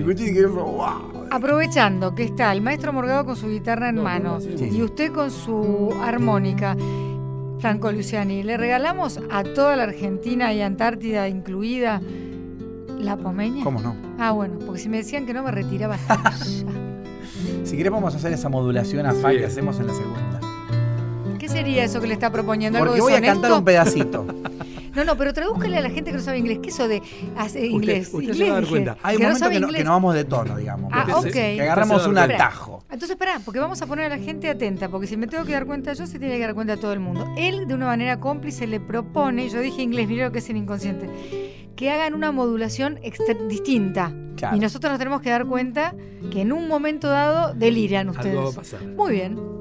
[1.29, 5.93] aprovechando que está el maestro Morgado con su guitarra en mano y usted con su
[6.01, 6.75] armónica.
[7.59, 12.01] Franco Luciani, le regalamos a toda la Argentina y Antártida incluida
[12.97, 13.63] la pomeña.
[13.63, 13.95] ¿Cómo no?
[14.17, 15.97] Ah, bueno, porque si me decían que no me retiraba.
[17.63, 20.46] si queremos vamos a hacer esa modulación a fa que hacemos en la segunda.
[21.47, 22.79] ¿Qué sería eso que le está proponiendo?
[22.79, 24.25] Porque voy a cantar un pedacito.
[24.97, 26.57] No, no, pero tradúzcale a la gente que no sabe inglés.
[26.59, 27.03] ¿Qué es eso de
[27.37, 28.09] hacer inglés?
[28.11, 28.97] Usted, se va a dar cuenta.
[29.03, 30.91] Hay momentos que, no, que, no, vamos de tono, digamos.
[30.91, 31.31] Ah, ok.
[31.31, 32.83] Que agarramos un atajo.
[32.85, 35.51] Entonces, espera, porque vamos a poner a la gente atenta, porque si me tengo que
[35.51, 37.31] dar cuenta yo, se tiene que dar cuenta todo el mundo.
[37.37, 40.57] Él, de una manera cómplice, le propone, yo dije inglés, mira lo que es el
[40.57, 41.07] inconsciente,
[41.75, 42.99] que hagan una modulación
[43.47, 44.11] distinta.
[44.51, 45.93] Y nosotros nos tenemos que dar cuenta
[46.31, 48.35] que en un momento dado deliran ustedes.
[48.35, 48.83] Algo va a pasar.
[48.83, 49.57] Muy bien.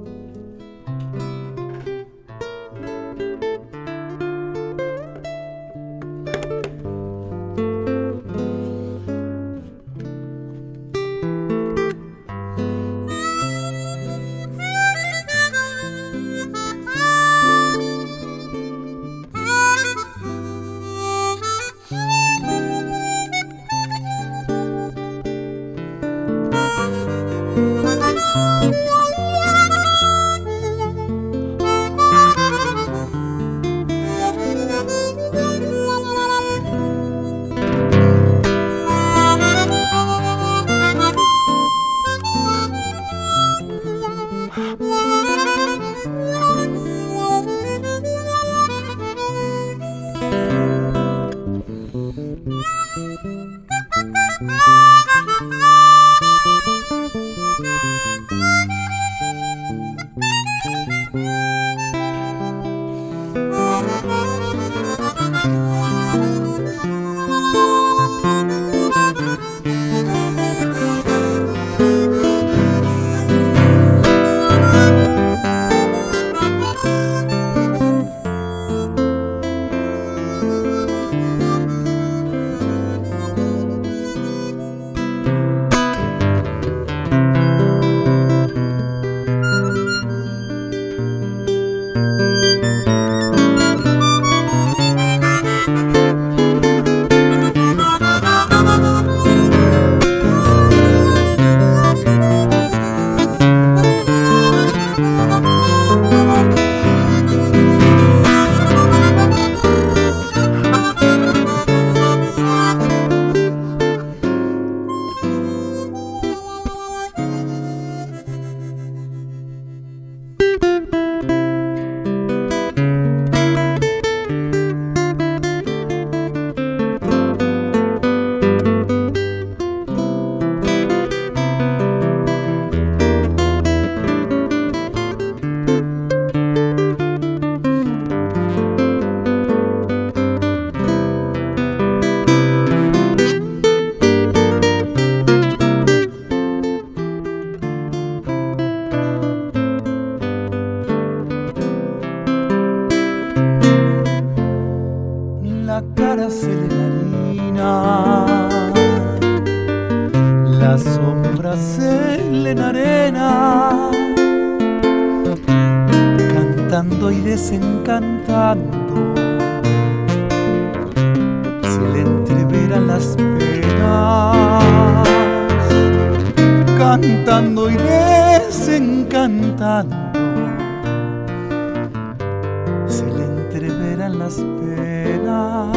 [184.61, 185.73] てな」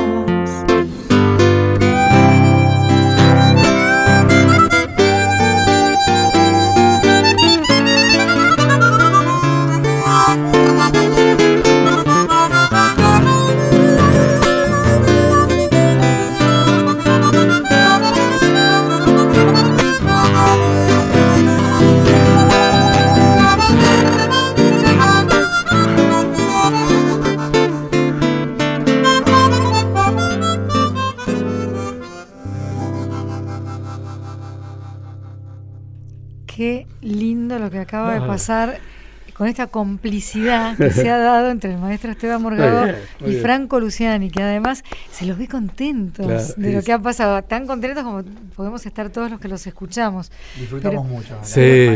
[39.39, 42.93] con esta complicidad que se ha dado entre el maestro Esteban Morgado
[43.25, 47.65] y Franco Luciani, que además se los ve contentos de lo que ha pasado, tan
[47.65, 48.23] contentos como
[48.57, 50.29] podemos estar todos los que los escuchamos.
[50.59, 51.37] Disfrutamos mucho.
[51.41, 51.87] Sí,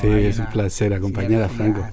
[0.00, 1.86] sí, es un placer acompañar a Franco.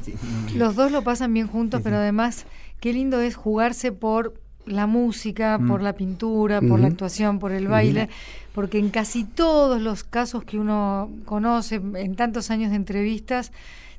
[0.56, 2.45] Los dos lo pasan bien juntos, pero además
[2.80, 5.84] qué lindo es jugarse por la música, por mm.
[5.84, 8.08] la pintura, por la actuación, por el baile,
[8.54, 13.52] porque en casi todos los casos que uno conoce, en tantos años de entrevistas,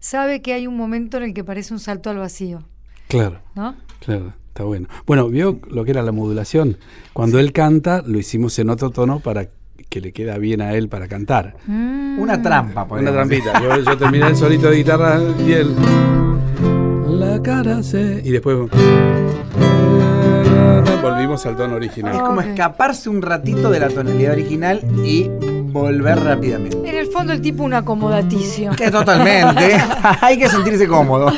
[0.05, 2.63] sabe que hay un momento en el que parece un salto al vacío.
[3.09, 3.41] Claro.
[3.55, 3.75] ¿No?
[4.05, 4.35] Claro.
[4.49, 4.87] Está bueno.
[5.07, 6.77] Bueno, vio lo que era la modulación.
[7.15, 9.49] Cuando él canta, lo hicimos en otro tono para
[9.89, 11.57] que le queda bien a él para cantar.
[11.67, 12.19] Mm.
[12.19, 13.61] Una trampa, Una trampita.
[13.63, 15.75] Yo, yo terminé el solito de guitarra y él.
[17.09, 18.21] La cara se.
[18.23, 18.59] Y después
[21.03, 22.15] volvimos al tono original.
[22.15, 25.31] Es como escaparse un ratito de la tonalidad original y
[25.75, 26.79] volver rápidamente.
[26.89, 28.71] En el fondo el tipo un acomodaticio.
[28.77, 29.77] Que totalmente.
[30.21, 31.33] Hay que sentirse cómodo.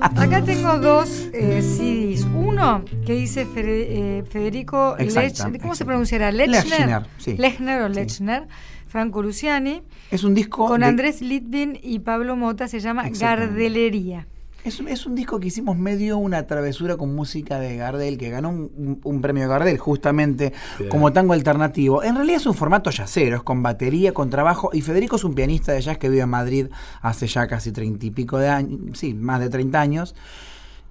[0.00, 2.24] Acá tengo dos eh, CDs.
[2.32, 5.60] Uno que dice eh, Federico Lechner.
[5.60, 6.30] ¿Cómo se pronunciará?
[6.30, 7.02] Lechner.
[7.36, 8.46] Lechner, o Lechner.
[8.86, 9.82] Franco Luciani.
[10.10, 10.66] Es un disco.
[10.66, 12.68] Con Andrés Litvin y Pablo Mota.
[12.68, 14.26] Se llama Gardelería.
[14.62, 18.28] Es un, es un, disco que hicimos medio una travesura con música de Gardel, que
[18.28, 20.52] ganó un, premio de Gardel justamente
[20.90, 22.02] como tango alternativo.
[22.02, 25.34] En realidad es un formato yacero, es con batería, con trabajo, y Federico es un
[25.34, 26.66] pianista de jazz que vive en Madrid
[27.00, 30.14] hace ya casi treinta y pico de años, sí, más de 30 años.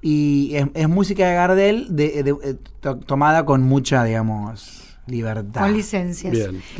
[0.01, 2.55] Y es, música de Gardel de, eh,
[3.05, 5.61] tomada con mucha, digamos, libertad.
[5.61, 6.37] Con licencias.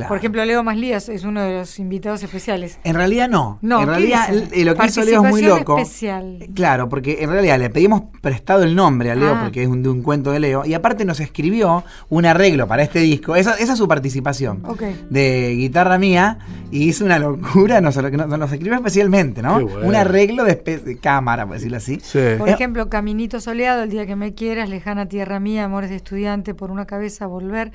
[0.07, 2.79] Por ejemplo, Leo Maslías es uno de los invitados especiales.
[2.83, 3.59] En realidad no.
[3.61, 5.77] No, en realidad lo que hizo Leo es muy loco.
[5.77, 6.49] Especial.
[6.53, 9.41] Claro, porque en realidad le pedimos prestado el nombre a Leo ah.
[9.43, 12.83] porque es un, de un cuento de Leo y aparte nos escribió un arreglo para
[12.83, 13.35] este disco.
[13.35, 14.63] Esa, esa es su participación.
[15.09, 16.39] De guitarra mía
[16.71, 19.57] y hizo una locura, nos, nos, escribió especialmente, ¿no?
[19.57, 21.99] Un arreglo de, cámara, por decirlo así.
[22.37, 26.53] Por ejemplo, Caminito Soleado, el día que me quieras, lejana tierra mía, amores de estudiante,
[26.53, 27.71] por una cabeza volver.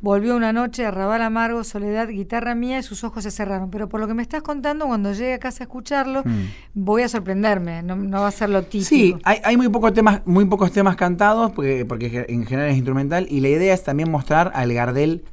[0.00, 3.70] Volvió una noche, arrabal amargo, soledad, guitarra mía y sus ojos se cerraron.
[3.70, 6.48] Pero por lo que me estás contando, cuando llegue a casa a escucharlo, hmm.
[6.74, 8.88] voy a sorprenderme, no, va a ser lo típico.
[8.88, 13.26] Sí, hay, muy, pocos temas, muy pocos temas cantados, porque, porque en general es instrumental,
[13.30, 15.24] y la idea es también mostrar al Gardel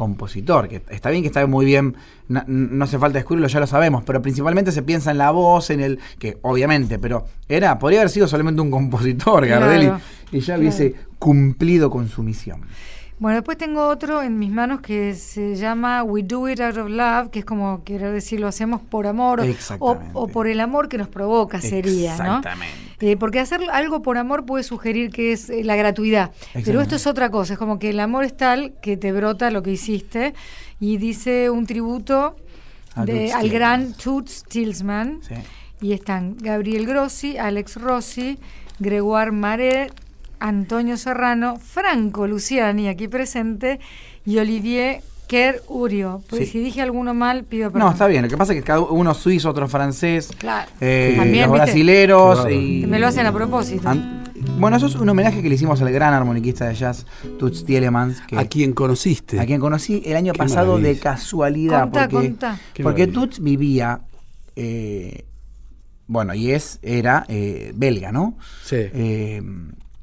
[0.00, 1.94] compositor, que está bien que está muy bien,
[2.28, 5.80] no, hace falta descubrirlo, ya lo sabemos, pero principalmente se piensa en la voz, en
[5.80, 9.92] el, que obviamente, pero era, podría haber sido solamente un compositor, Gardel,
[10.32, 12.62] y, ya hubiese cumplido con su misión.
[13.20, 16.88] Bueno, después tengo otro en mis manos que se llama We Do It Out of
[16.88, 19.42] Love, que es como querer decir lo hacemos por amor
[19.78, 22.74] o, por el amor que nos provoca sería, Exactamente.
[22.98, 23.06] ¿no?
[23.06, 26.32] Eh, porque hacer algo por amor puede sugerir que es eh, la gratuidad,
[26.64, 29.50] pero esto es otra cosa, es como que el amor es tal que te brota
[29.50, 30.32] lo que hiciste
[30.80, 32.36] y dice un tributo
[33.04, 35.20] de, al gran Toots Tillsman
[35.82, 38.38] y están Gabriel Grossi, Alex Rossi,
[38.78, 39.92] Gregoire Maret,
[40.40, 43.78] Antonio Serrano, Franco Luciani, aquí presente,
[44.24, 46.24] y Olivier Kerr Urio.
[46.28, 47.86] Pues si dije alguno mal, pido perdón.
[47.86, 48.22] No, está bien.
[48.22, 50.68] Lo que pasa es que cada uno suizo, otro francés, claro.
[50.80, 52.50] eh, También, brasileros.
[52.50, 53.88] Y, Me lo hacen a propósito.
[54.58, 57.06] bueno, eso es un homenaje que le hicimos al gran armoniquista de jazz,
[57.38, 58.20] Toots Tielemans.
[58.36, 59.38] ¿A quien conociste?
[59.38, 61.90] A quien conocí el año pasado de casualidad.
[61.92, 62.34] porque
[62.82, 64.00] porque Toots vivía...
[64.56, 65.26] Eh,
[66.08, 68.36] bueno, y es, era eh, belga, ¿no?
[68.64, 68.78] Sí.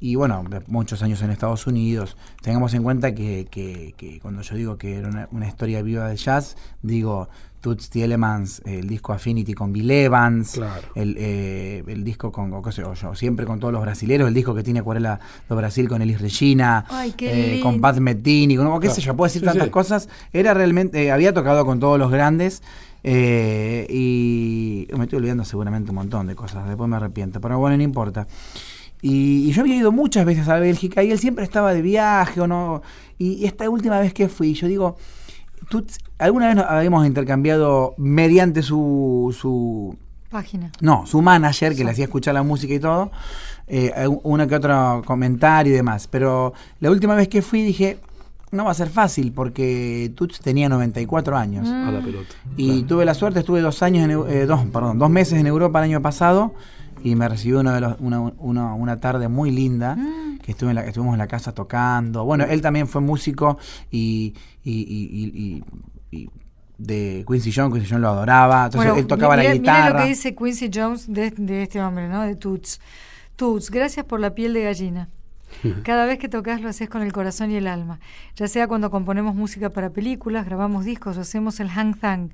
[0.00, 2.16] Eh, y bueno, muchos años en Estados Unidos.
[2.42, 6.56] Tengamos en cuenta que, que, cuando yo digo que era una, historia viva de jazz,
[6.82, 7.28] digo
[7.60, 10.60] Toots Elements, el disco Affinity con Bill Evans,
[10.94, 14.54] el, eh, el, disco con, qué sé yo, siempre con todos los brasileros, el disco
[14.54, 16.84] que tiene Acuarela de Brasil con Elis Regina,
[17.18, 20.08] eh, con Pat Metini, con, qué sé yo, puedo decir tantas cosas.
[20.32, 22.62] Era realmente, eh, había tocado con todos los grandes.
[23.02, 27.82] y me estoy olvidando seguramente un montón de cosas, después me arrepiento, pero bueno, no
[27.82, 28.28] importa.
[29.02, 32.46] Y, yo había ido muchas veces a Bélgica y él siempre estaba de viaje o
[32.46, 32.82] no.
[33.18, 34.96] Y, esta última vez que fui, yo digo,
[35.68, 35.84] ¿tú,
[36.18, 39.96] ¿alguna vez nos habíamos intercambiado mediante su, su
[40.30, 40.72] página?
[40.80, 43.10] No, su manager que le hacía escuchar la música y todo,
[43.66, 46.08] eh, uno que otro comentario y demás.
[46.08, 47.98] Pero la última vez que fui dije,
[48.50, 51.68] no va a ser fácil porque Tuts tenía 94 años.
[51.68, 52.34] A la pelota.
[52.56, 55.78] Y tuve la suerte, estuve dos años, en, eh, dos, perdón, dos meses en Europa
[55.80, 56.54] el año pasado
[57.02, 60.38] y me recibió una, de los, una, una, una, tarde muy linda, mm.
[60.38, 62.24] que estuve en la, estuvimos en la casa tocando.
[62.24, 63.58] Bueno, él también fue músico
[63.90, 64.34] y,
[64.64, 65.62] y,
[66.10, 66.30] y,
[66.78, 69.84] de Quincy Jones, Quincy Jones lo adoraba, entonces él tocaba la guitarra.
[69.86, 72.22] Mira lo que dice Quincy Jones de, de este hombre, ¿no?
[72.22, 72.80] De Toots.
[73.36, 75.08] Toots, gracias por la piel de gallina.
[75.84, 78.00] Cada vez que tocas lo haces con el corazón y el alma,
[78.36, 82.30] ya sea cuando componemos música para películas, grabamos discos o hacemos el hang thang.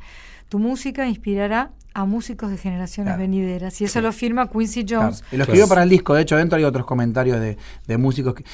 [0.48, 3.80] Tu música inspirará a músicos de generaciones venideras.
[3.80, 5.22] Y eso lo firma Quincy Jones.
[5.30, 8.34] Y lo escribió para el disco, de hecho dentro hay otros comentarios de, músicos.
[8.34, 8.44] Que,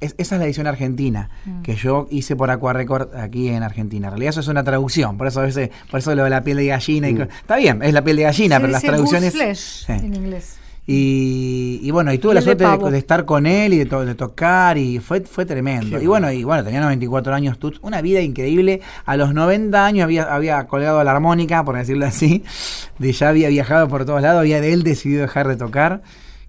[0.00, 1.62] esa es la edición argentina mm.
[1.62, 4.08] que yo hice por Aqua Record aquí en Argentina.
[4.08, 6.42] En realidad eso es una traducción, por eso a veces, por eso lo de la
[6.42, 7.08] piel de gallina.
[7.08, 7.22] Y, mm.
[7.22, 9.32] está bien, es la piel de gallina, pero las traducciones...
[9.32, 10.58] Flesh, en inglés.
[10.84, 15.20] Y, bueno, y tuve la suerte de, estar con él y de, tocar y fue,
[15.20, 16.00] fue tremendo.
[16.00, 18.80] y bueno, y bueno, tenía 94 años, una vida increíble.
[19.04, 22.42] A los 90 años había, había colgado la armónica, por decirlo así,
[22.98, 26.02] de ya había viajado por todos lados, había de él decidido dejar de tocar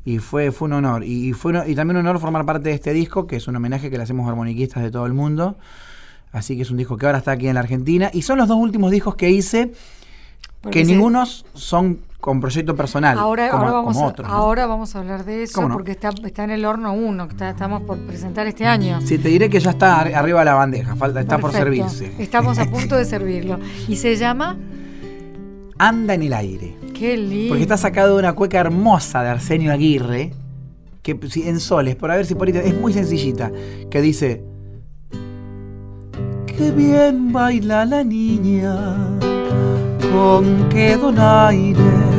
[0.06, 1.04] y fue, fue un honor.
[1.04, 3.90] Y, fue y también un honor formar parte de este disco, que es un homenaje
[3.90, 5.58] que le hacemos a armoniquistas de todo el mundo.
[6.32, 8.10] Así que es un disco que ahora está aquí en la Argentina.
[8.12, 9.72] Y son los dos últimos discos que hice,
[10.72, 13.20] que ninguno son con proyecto personal.
[13.20, 16.64] Ahora, ahora, vamos, a, ahora vamos a hablar de eso porque está, está en el
[16.64, 19.02] horno uno, que estamos por presentar este año.
[19.02, 22.14] Sí, te diré que ya está arriba de la bandeja, falta, está por servirse.
[22.20, 23.60] Estamos a punto de servirlo.
[23.90, 24.56] ¿Y se llama?
[25.78, 26.78] Anda en el aire.
[26.98, 27.50] Qué lindo.
[27.50, 30.32] Porque está sacado de una cueca hermosa de Arsenio Aguirre,
[31.02, 33.52] que en soles, por a ver si por ahí, es muy sencillita,
[33.92, 34.46] que dice,
[36.46, 38.96] qué bien baila la niña
[40.14, 42.13] con qué donaire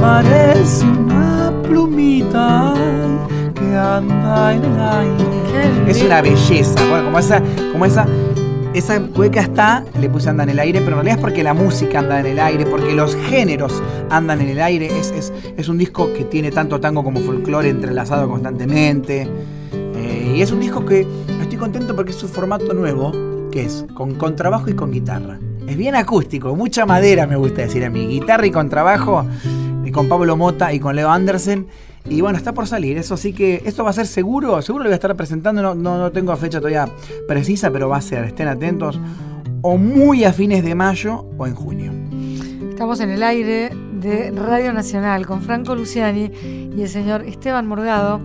[0.00, 2.74] parece una plumita
[3.54, 5.90] que anda en el aire.
[5.90, 8.06] Es una belleza, bueno, como esa, como esa,
[8.74, 11.54] esa cueca está, le puse anda en el aire, pero en realidad es porque la
[11.54, 14.86] música anda en el aire, porque los géneros andan en el aire.
[14.98, 19.28] Es, es, es un disco que tiene tanto tango como folclore entrelazado constantemente.
[19.72, 21.06] Eh, y es un disco que
[21.40, 23.12] estoy contento porque es su formato nuevo,
[23.50, 25.38] que es con contrabajo y con guitarra.
[25.66, 28.06] Es bien acústico, mucha madera me gusta decir a mí.
[28.06, 29.26] Guitarra y contrabajo
[29.90, 31.66] con Pablo Mota y con Leo Andersen.
[32.08, 34.88] Y bueno, está por salir, eso sí que, esto va a ser seguro, seguro lo
[34.88, 36.88] voy a estar presentando, no, no, tengo fecha todavía
[37.28, 38.98] precisa, pero va a ser, estén atentos,
[39.60, 41.92] o muy a fines de mayo o en junio.
[42.70, 46.30] Estamos en el aire de Radio Nacional con Franco Luciani
[46.74, 48.20] y el señor Esteban Morgado.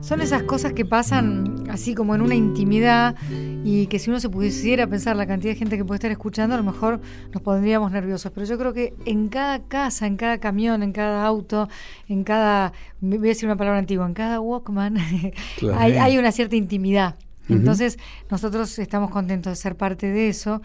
[0.00, 3.16] Son esas cosas que pasan así como en una intimidad
[3.64, 6.54] y que si uno se pudiera pensar la cantidad de gente que puede estar escuchando,
[6.54, 7.00] a lo mejor
[7.32, 8.30] nos pondríamos nerviosos.
[8.32, 11.68] Pero yo creo que en cada casa, en cada camión, en cada auto,
[12.08, 14.98] en cada, voy a decir una palabra antigua, en cada Walkman,
[15.74, 17.16] hay, una cierta intimidad.
[17.48, 17.98] Entonces,
[18.30, 20.60] nosotros estamos contentos de ser parte de eso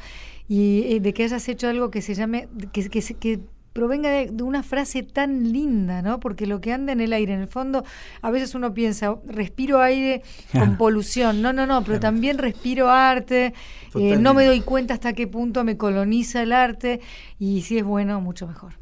[0.48, 3.39] y de que hayas hecho algo que se llame, que, que, que
[3.74, 6.20] provenga de, una frase tan linda, ¿no?
[6.20, 7.84] Porque lo que anda en el aire, en el fondo,
[8.22, 11.42] a veces uno piensa, respiro aire con polución.
[11.42, 13.54] No, no, no, pero también respiro arte.
[13.96, 17.02] Eh, no me doy cuenta hasta qué punto me coloniza el arte
[17.40, 18.74] y si es bueno, mucho mejor.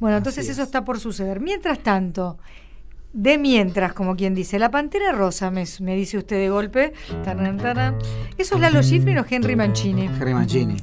[0.00, 1.40] Bueno, entonces eso está por suceder.
[1.40, 2.38] Mientras tanto,
[3.18, 6.92] de mientras, como quien dice, la pantera rosa, me, me dice usted de golpe.
[8.38, 10.06] ¿Eso es Lalo Schifrin o Henry Mancini?
[10.06, 10.76] Henry Mancini.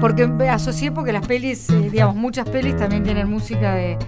[0.00, 3.98] Porque asocié porque las pelis, eh, digamos, muchas pelis también tienen música de,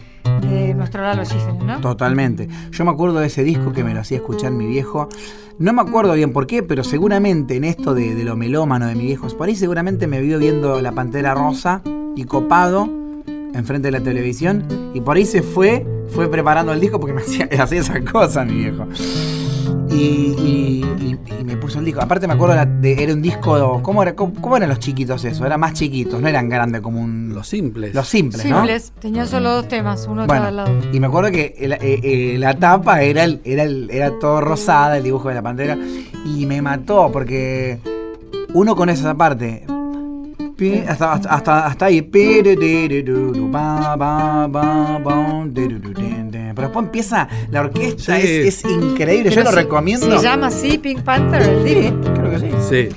[0.75, 1.81] nuestro Lalo Schifrin, ¿no?
[1.83, 2.49] Totalmente.
[2.71, 5.11] Yo me acuerdo de ese disco que me lo hacía escuchar mi viejo.
[5.59, 8.95] No me acuerdo bien por qué, pero seguramente en esto de, de lo melómano de
[8.95, 11.83] mi viejo, por ahí seguramente me vio viendo La Pantera Rosa
[12.17, 12.89] y copado
[13.55, 17.23] enfrente de la televisión y por ahí se fue, fue preparando el disco porque me
[17.23, 18.87] hacía, hacía esa cosa mi viejo.
[19.91, 20.85] Y,
[21.45, 22.01] me puso el disco.
[22.01, 25.45] Aparte me acuerdo de, era un disco, ¿cómo, era, cómo, eran los chiquitos eso?
[25.47, 27.33] Eran más chiquitos, no eran grandes como un...
[27.35, 27.95] Los simples.
[27.95, 28.93] Los simples, simples.
[28.99, 30.73] Tenía solo dos temas, uno de cada lado.
[30.93, 34.97] Y me acuerdo que eh, eh, la tapa era, el, era, el, era todo rosada,
[34.97, 35.77] el dibujo de la pantera,
[36.25, 37.79] y me mató porque
[38.55, 39.67] uno con esa parte
[40.89, 42.03] hasta, hasta, hasta ahí.
[46.55, 49.31] Pero después empieza la orquesta, es, increíble.
[49.31, 50.19] Yo lo recomiendo.
[50.19, 52.51] ¿Se llama así Pink Panther el Sí, creo que sí.
[52.69, 52.89] Sí.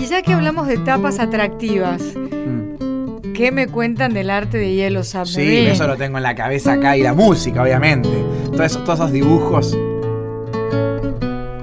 [0.00, 3.32] Y ya que hablamos de tapas atractivas, mm.
[3.32, 5.64] ¿qué me cuentan del arte de Hielo Submarine?
[5.64, 8.10] Sí, eso lo tengo en la cabeza acá y la música, obviamente.
[8.52, 9.78] Todos esos, todos esos dibujos.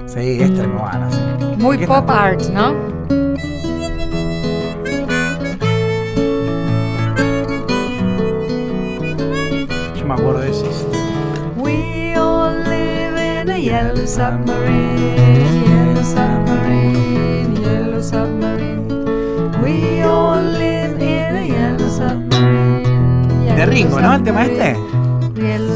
[0.06, 1.56] Sí, es tremendo.
[1.58, 2.99] Muy pop art, ¿no?
[14.10, 18.88] Submarine, yellow submarine, yellow submarine.
[19.62, 23.54] We all live in a yellow submarine.
[23.54, 24.14] De Ringo, ¿no?
[24.14, 24.76] El tema este.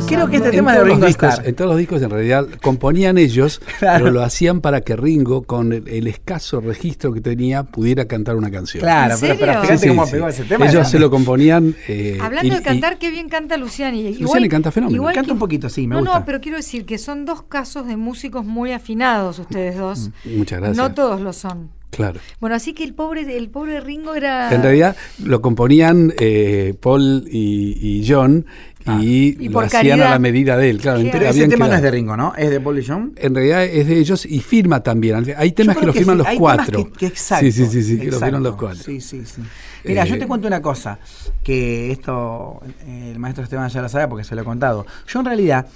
[0.06, 3.60] Creo que este tema de Ringo discos, En todos los discos en realidad componían ellos,
[3.80, 8.50] pero lo hacían para que Ringo, con el, escaso registro que tenía, pudiera cantar una
[8.50, 8.82] canción.
[8.82, 10.66] Claro, pero, pero, fíjate cómo pegó ese tema.
[10.66, 11.74] Ellos se lo componían.
[11.88, 14.00] Eh, Hablando de cantar, qué bien canta Luciani.
[14.00, 14.96] Igual, Luciani canta fenómeno.
[14.96, 16.18] Igual canta un poquito, sí, me no, gusta.
[16.18, 20.10] No, pero quiero decir que son dos casos de músicos muy afinados ustedes dos.
[20.24, 20.76] Mm, muchas gracias.
[20.76, 21.70] No todos lo son.
[21.94, 22.20] Claro.
[22.40, 24.52] Bueno, así que el pobre, el pobre Ringo era.
[24.52, 28.46] En realidad lo componían eh, Paul y, John
[28.86, 29.00] ah.
[29.02, 30.80] y, lo hacían a la medida de él.
[30.80, 32.34] Claro, Pero ese tema no es de Ringo, ¿no?
[32.36, 33.12] Es de Paul y John.
[33.16, 35.34] En realidad es de ellos y firma también.
[35.36, 36.90] Hay temas que lo firman los cuatro.
[36.92, 37.46] Que, exacto.
[37.46, 38.82] Sí, sí, sí, sí que lo firman los cuatro.
[38.82, 39.42] Sí, sí, sí.
[39.84, 40.98] Mira, yo te eh, cuento una cosa,
[41.42, 44.86] que esto eh, el maestro Esteban ya lo sabe porque se lo he contado.
[45.06, 45.66] Yo en realidad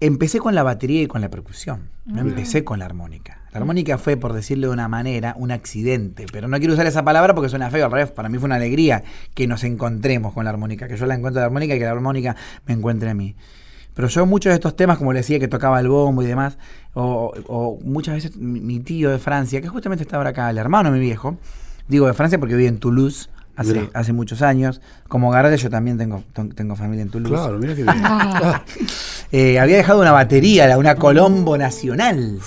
[0.00, 1.90] empecé con la batería y con la percusión.
[2.06, 3.42] No empecé con la armónica.
[3.52, 6.26] La armónica fue, por decirlo de una manera, un accidente.
[6.32, 7.84] Pero no quiero usar esa palabra porque suena feo.
[7.84, 10.88] Al revés, para mí fue una alegría que nos encontremos con la armónica.
[10.88, 12.36] Que yo la encuentre la armónica y que la armónica
[12.66, 13.36] me encuentre a mí.
[13.94, 16.58] Pero yo muchos de estos temas, como le decía, que tocaba el bombo y demás,
[16.94, 21.04] o, muchas veces mi, tío de Francia, que justamente estaba acá, el hermano de mi
[21.04, 21.36] viejo,
[21.88, 23.30] digo de Francia porque vive en Toulouse,
[23.60, 24.80] hace, hace muchos años.
[25.08, 27.34] Como Garde, yo también tengo, tengo familia en Toulouse.
[27.34, 27.96] Claro, mira qué bien.
[29.32, 32.40] Eh, había dejado una batería, una Colombo Nacional.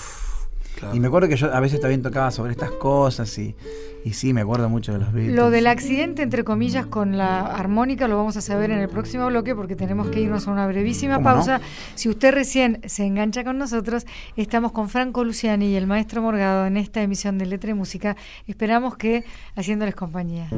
[0.91, 3.55] Y me acuerdo que yo a veces también tocaba sobre estas cosas y,
[4.03, 5.35] y sí, me acuerdo mucho de los Beatles.
[5.35, 9.27] Lo del accidente, entre comillas, con la armónica lo vamos a saber en el próximo
[9.27, 11.61] bloque porque tenemos que irnos a una brevísima pausa.
[11.95, 16.65] Si usted recién se engancha con nosotros, estamos con Franco Luciani y el maestro Morgado
[16.65, 18.17] en esta emisión de Letra y Música.
[18.47, 19.23] Esperamos que
[19.55, 20.49] haciéndoles compañía.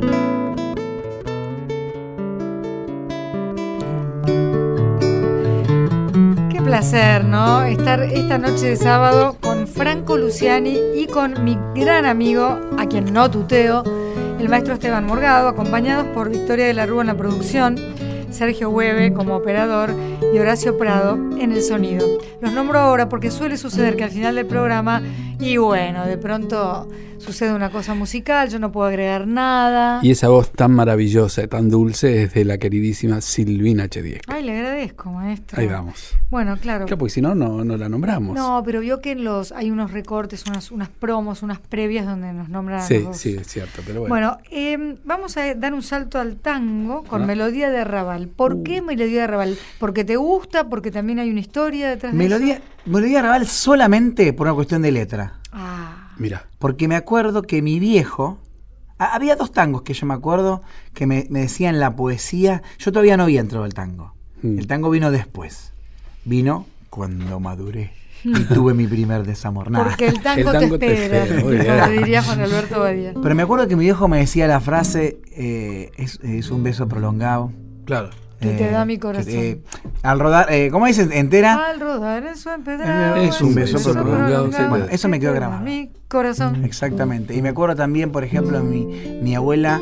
[6.66, 7.62] Placer, ¿no?
[7.62, 13.14] Estar esta noche de sábado con Franco Luciani y con mi gran amigo, a quien
[13.14, 13.84] no tuteo,
[14.40, 17.76] el maestro Esteban Morgado, acompañados por Victoria de la Rúa en la producción,
[18.32, 19.94] Sergio Hueve como operador
[20.34, 22.06] y Horacio Prado en el sonido.
[22.42, 25.02] Los nombro ahora porque suele suceder que al final del programa,
[25.40, 30.00] y bueno, de pronto sucede una cosa musical, yo no puedo agregar nada.
[30.04, 34.24] Y esa voz tan maravillosa, tan dulce, es de la queridísima Silvina Chediek.
[34.28, 35.60] Ay, le agradezco, maestro.
[35.60, 36.16] Ahí vamos.
[36.30, 36.86] Bueno, claro.
[36.86, 38.36] Claro, porque si no, no, la nombramos.
[38.36, 42.34] No, pero vio que en los hay unos recortes, unas, unas promos, unas previas donde
[42.34, 42.84] nos nombran.
[42.84, 44.10] Sí, sí, es cierto, pero bueno.
[44.10, 47.26] Bueno, em, vamos a dar un salto al tango con ah.
[47.26, 47.84] Melodía de
[48.16, 48.28] Raval.
[48.30, 48.64] ¿Por uh.
[48.64, 49.58] qué Melodía de Raval?
[49.80, 50.70] ¿Porque te gusta?
[50.70, 52.64] ¿Porque también hay una historia detrás Melodía, de eso?
[52.86, 55.40] Melodía de Raval solamente por una cuestión de letra.
[55.52, 56.12] Ah.
[56.18, 56.48] Mira.
[56.60, 58.40] Porque me acuerdo que mi viejo.
[58.98, 60.62] Había dos tangos que yo me acuerdo
[60.94, 62.64] que me, decían la poesía.
[62.78, 64.14] Yo todavía no había entrado al tango.
[64.42, 64.58] Mm.
[64.58, 65.74] El tango vino después.
[66.24, 67.92] Vino cuando maduré
[68.26, 69.72] y tuve mi primer desamor.
[69.72, 73.14] Porque el tango, te espera, diría Juan Alberto Badía.
[73.22, 77.52] Pero me acuerdo que mi viejo me decía la frase, eh, es, un beso prolongado.
[77.86, 78.10] Claro.
[78.40, 79.34] Que te da mi corazón.
[79.34, 79.62] Eh,
[80.04, 81.10] al rodar, eh, ¿cómo dices?
[81.12, 81.70] ¿Entera?
[81.70, 83.16] Al rodar en su empedrado.
[83.16, 84.50] Es un beso, prolongado.
[84.70, 85.64] bueno, eso me quedó grabado.
[85.64, 86.64] Mi corazón.
[86.64, 87.34] Exactamente.
[87.34, 88.86] Y me acuerdo también, por ejemplo, mi,
[89.22, 89.82] mi abuela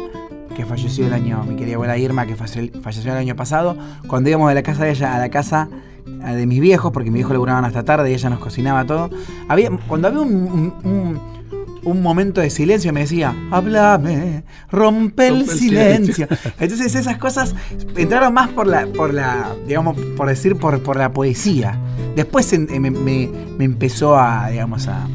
[0.56, 3.76] que falleció el año, mi querida abuela Irma, que falleció el año pasado,
[4.08, 5.68] cuando íbamos de la casa de ella a la casa
[6.06, 9.10] de mis viejos, porque mis viejos laburaban hasta tarde y ella nos cocinaba todo.
[9.48, 11.43] Había, cuando había un un
[11.86, 16.28] momento de silencio, me decía, háblame, rompe el, silencio.
[16.60, 17.56] Entonces esas cosas
[17.96, 21.78] entraron más por la, por la, digamos, por decir, por, por la poesía.
[22.16, 23.30] Después me,
[23.60, 25.08] empezó a, digamos, a...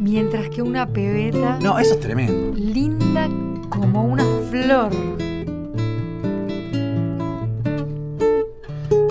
[0.00, 1.58] Mientras que una pebeta...
[1.60, 2.54] No, eso es tremendo.
[2.56, 3.28] Linda
[3.68, 4.90] como una flor.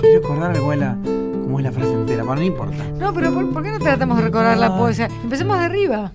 [0.00, 2.84] Quiero acordarme abuela cómo es la frase entera, pero no importa.
[2.98, 5.08] No, pero ¿por, qué no tratamos de recordar la poesía?
[5.22, 6.12] Empecemos de arriba.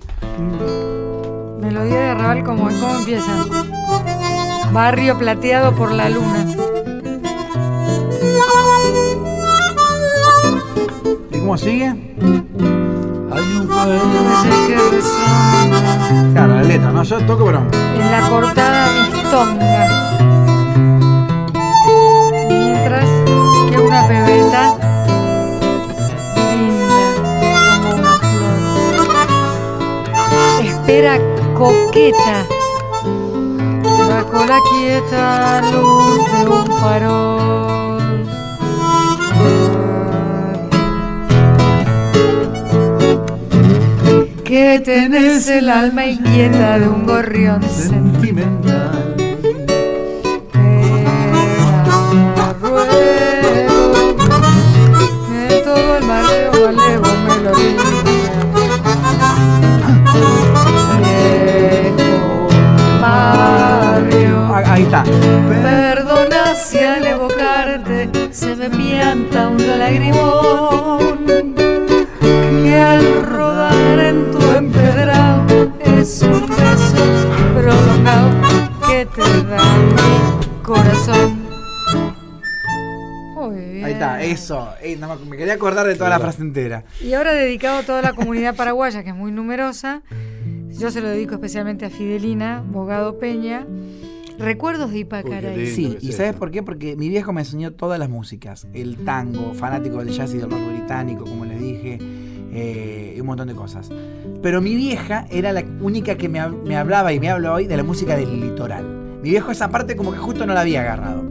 [1.60, 3.32] Melodía de Raval, ¿cómo, ¿cómo empieza?
[4.72, 6.46] Barrio plateado por la luna.
[11.32, 11.88] ¿Y cómo sigue?
[13.32, 13.68] Hay un
[14.68, 16.34] que resonga.
[16.34, 17.04] Claro, la letra, ¿no?
[17.04, 17.60] Yo toco, pero.
[17.72, 20.11] En la cortada mistonga.
[31.62, 32.43] Coqueta
[34.09, 38.01] bajo la quieta luz de un farol.
[44.43, 49.01] Que tenés el alma inquieta de un gorrión sentimental.
[64.92, 65.04] Está.
[65.04, 71.26] Perdona si al evocarte se me pianta un lagrimón
[72.20, 77.06] que al rodar en tu empedrado es un beso
[77.54, 78.30] prolongado
[78.88, 81.42] que te da mi corazón.
[83.84, 84.70] Ahí está, eso.
[85.28, 86.84] me quería acordar de toda la frase entera.
[87.02, 90.02] Y ahora dedicado a toda la comunidad paraguaya, que es muy numerosa,
[90.70, 93.66] Yo se lo dedico especialmente a Fidelina, Bogado Peña.
[94.42, 95.68] Recuerdos de Ipacaray.
[95.68, 96.64] Sí, ¿y sabes por qué?
[96.64, 98.68] Porque mi viejo me enseñó todas las músicas.
[98.74, 101.98] El tango, fanático del jazz y del rock británico, como les dije,
[102.52, 103.89] eh, un montón de cosas.
[104.42, 107.84] Pero mi vieja era la única que me, hablaba y me habla hoy de la
[107.84, 108.86] música del litoral.
[109.22, 111.24] Mi viejo esa parte como que justo no la había agarrado.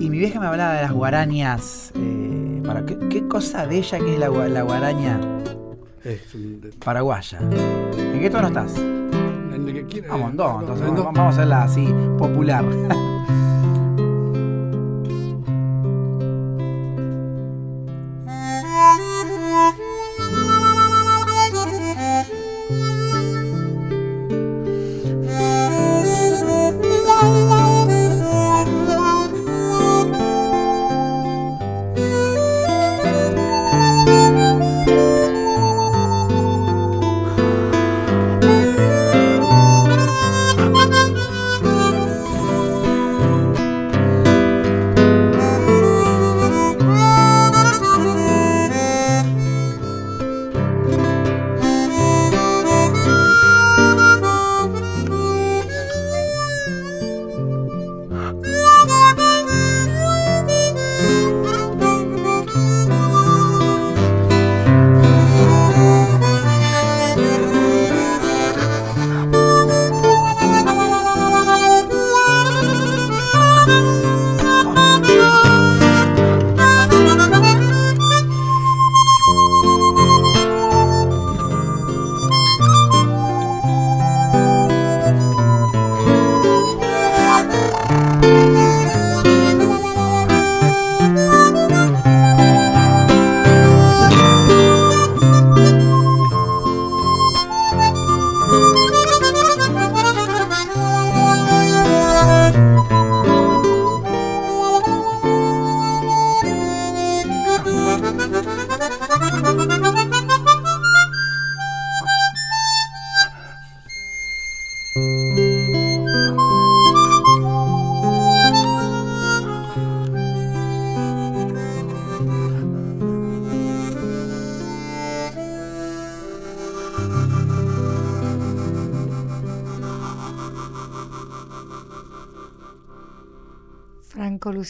[0.00, 1.92] Y mi vieja me hablaba de las guarañas.
[1.94, 5.20] Eh, para, ¿qué, cosa bella que es la, la guaraña
[6.84, 7.38] paraguaya.
[7.40, 8.74] ¿En qué tono estás?
[9.66, 11.86] En el que entonces vamos a hacerla así,
[12.18, 12.64] popular.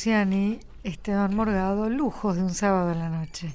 [0.01, 3.53] Luciani, Esteban Morgado, lujos de un sábado en la noche.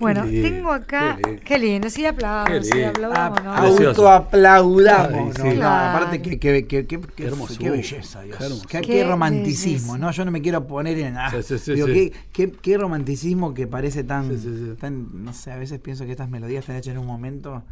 [0.00, 1.16] Bueno, tengo acá.
[1.44, 3.54] Qué lindo, sí aplaudamos, sí aplaudamos, ¿no?
[3.54, 7.00] Autoaplaudamos, aparte, qué, qué, qué, qué,
[7.56, 8.66] qué belleza, Dios.
[8.68, 10.10] Qué, qué, romanticismo, ¿no?
[10.10, 11.18] Yo no me quiero poner en.
[11.18, 11.32] Ah,
[11.66, 15.24] digo, qué, qué, romanticismo que parece tan, tan.
[15.24, 17.62] No sé, a veces pienso que estas melodías están hechas en un momento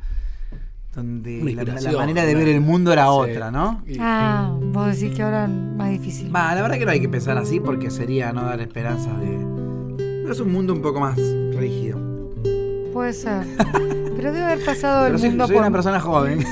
[0.94, 3.82] donde la, manera de ver el mundo era otra, ¿no?
[3.98, 6.32] Ah, vos decís que ahora es más difícil.
[6.32, 10.28] la verdad que no hay que pensar así porque sería no dar esperanzas de...
[10.30, 11.16] es un mundo un poco más
[11.56, 11.98] rígido.
[12.92, 13.44] Puede ser.
[14.16, 16.44] Pero debe haber pasado el mundo soy por, una persona joven.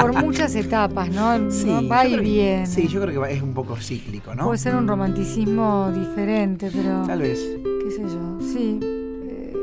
[0.00, 1.50] Por, muchas etapas, ¿no?
[1.50, 2.66] Sí, Va y bien.
[2.66, 4.44] sí, yo creo que es un poco cíclico, ¿no?
[4.44, 7.02] Puede ser un romanticismo diferente, pero...
[7.06, 7.40] Tal vez.
[7.84, 8.38] ¿Qué sé yo?
[8.40, 8.78] Sí.
[8.82, 9.54] Eh,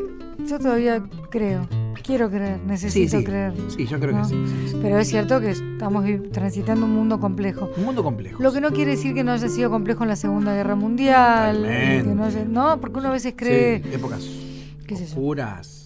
[0.48, 1.68] yo todavía creo.
[2.04, 3.54] Quiero creer, necesito creer.
[3.70, 4.36] Sí, yo creo que sí,
[4.82, 7.70] Pero es cierto que estamos transitando un mundo complejo.
[7.78, 8.42] Un mundo complejo.
[8.42, 11.64] Lo que no quiere decir que no haya sido complejo en la Segunda Guerra Mundial.
[12.52, 13.76] no, porque uno a veces cree.
[13.94, 14.28] épocas
[14.94, 15.78] oscuras.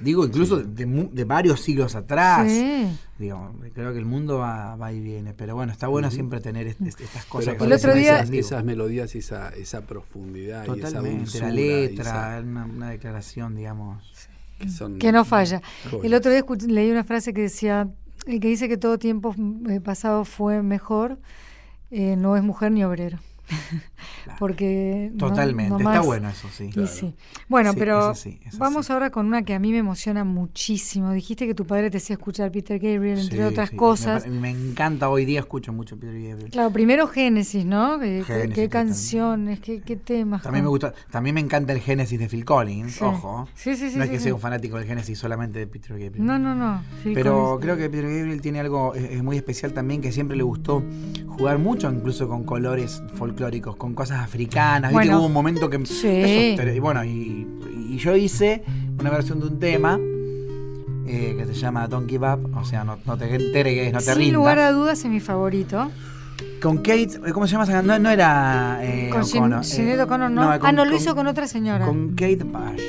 [0.00, 2.50] Digo, incluso de, varios siglos atrás.
[3.18, 5.34] Digo, creo que el mundo va, va y viene.
[5.34, 7.56] Pero bueno, está bueno siempre tener estas cosas.
[7.60, 10.64] el otro día, esas, melodías y esa, esa profundidad.
[10.64, 14.28] Totalmente, y esa la letra, una, declaración, digamos.
[14.98, 15.62] Que, no falla.
[16.02, 17.88] El otro día leí una frase que decía,
[18.26, 19.34] el que dice que todo tiempo
[19.68, 21.18] eh, pasado fue mejor,
[21.90, 23.18] eh, no es mujer ni obrero.
[24.38, 26.70] Porque totalmente está bueno eso sí,
[27.48, 28.12] bueno pero
[28.58, 31.12] vamos ahora con una que a mí me emociona muchísimo.
[31.12, 34.26] Dijiste que tu padre te hacía escuchar Peter Gabriel entre otras cosas.
[34.26, 36.50] me, me, encanta hoy día escucho mucho Peter Gabriel.
[36.50, 41.72] Claro primero Génesis no qué canciones qué, qué, temas también me gusta también me encanta
[41.72, 43.48] el Génesis de Phil Collins ojo.
[43.54, 46.24] Sí, sí, no es que sea un fanático del Génesis solamente de Peter Gabriel.
[46.24, 46.82] No no no
[47.14, 50.82] pero creo que Peter Gabriel tiene algo es, muy especial también que siempre le gustó
[51.26, 54.92] jugar mucho incluso con colores folclóricos con cosas africanas.
[54.92, 55.84] Bueno, Hubo un momento que.
[55.86, 56.56] Sí.
[56.56, 57.46] y bueno, y,
[57.98, 58.62] yo hice
[58.98, 59.98] una versión de un tema.
[61.10, 64.34] Eh, que se llama Don't Give Up, o sea, no, te entregues, no te Sin
[64.34, 65.90] lugar a dudas es mi favorito.
[66.60, 67.82] Con Kate, ¿cómo se llama?
[67.82, 69.62] No, no era eh, con O'Connor.
[69.64, 69.96] Eh,
[70.30, 70.50] no.
[70.50, 71.86] ah, no, lo hizo con otra señora.
[71.86, 72.82] Con Kate Bush.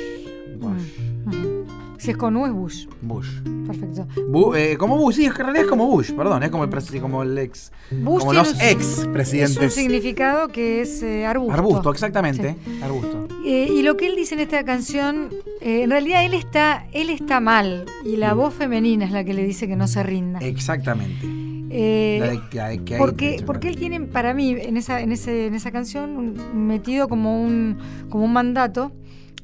[2.00, 2.86] Si es con U es Bush.
[3.02, 3.28] Bush.
[3.66, 4.08] Perfecto.
[4.56, 7.36] eh, como Bush, sí, en realidad es como Bush, perdón, es como el, como el
[7.36, 7.72] ex.
[7.90, 9.58] Bush como los ex presidentes.
[9.58, 11.52] Es un significado que es eh, arbusto.
[11.52, 12.56] Arbusto, exactamente.
[12.82, 13.28] Arbusto.
[13.44, 15.28] Eh, y lo que él dice en esta canción,
[15.60, 19.44] en realidad él está, él está mal y la voz femenina es la que le
[19.44, 20.38] dice que no se rinda.
[20.38, 21.26] Exactamente.
[22.96, 26.34] porque, porque él tiene, para mí, en esa, en ese, en esa canción,
[26.66, 27.76] metido como un,
[28.08, 28.90] como un mandato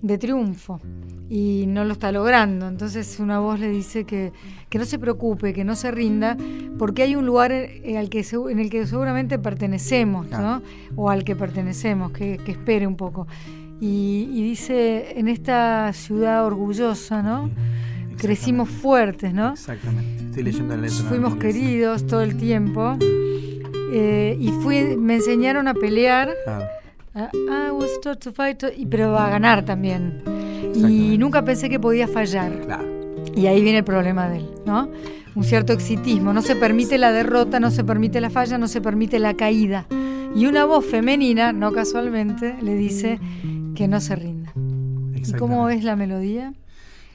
[0.01, 0.81] de triunfo
[1.29, 2.68] y no lo está logrando.
[2.68, 4.33] Entonces una voz le dice que,
[4.72, 6.37] no se preocupe, que no se rinda,
[6.79, 10.62] porque hay un lugar en el que, en el que seguramente pertenecemos, ¿no?
[10.97, 13.27] O al que pertenecemos, que, espere un poco.
[13.81, 17.51] Y, dice, en esta ciudad orgullosa, ¿no?
[18.18, 19.53] Crecimos fuertes, ¿no?
[19.53, 20.24] Exactamente.
[20.24, 21.05] Estoy leyendo la letra.
[21.09, 22.97] Fuimos queridos todo el tiempo.
[23.93, 26.31] Eh, y fui, me enseñaron a pelear.
[27.14, 30.22] I was taught to fight, pero va a ganar también.
[30.77, 32.53] Y nunca pensé que podía fallar.
[33.35, 34.89] Y ahí viene el problema de él, ¿no?
[35.35, 36.33] Un cierto exitismo.
[36.33, 39.87] No se permite la derrota, no se permite la falla, no se permite la caída.
[40.35, 43.18] Y una voz femenina, no casualmente, le dice
[43.74, 44.53] que no se rinda.
[45.14, 46.53] ¿Y cómo es la melodía?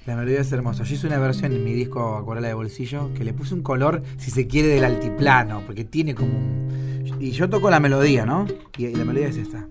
[0.05, 0.84] La melodía es hermosa.
[0.84, 4.01] Yo hice una versión en mi disco Acuarela de Bolsillo que le puse un color,
[4.18, 7.18] si se quiere, del altiplano, porque tiene como un...
[7.20, 8.47] Y yo toco la melodía, ¿no?
[8.78, 9.68] y la melodía es esta.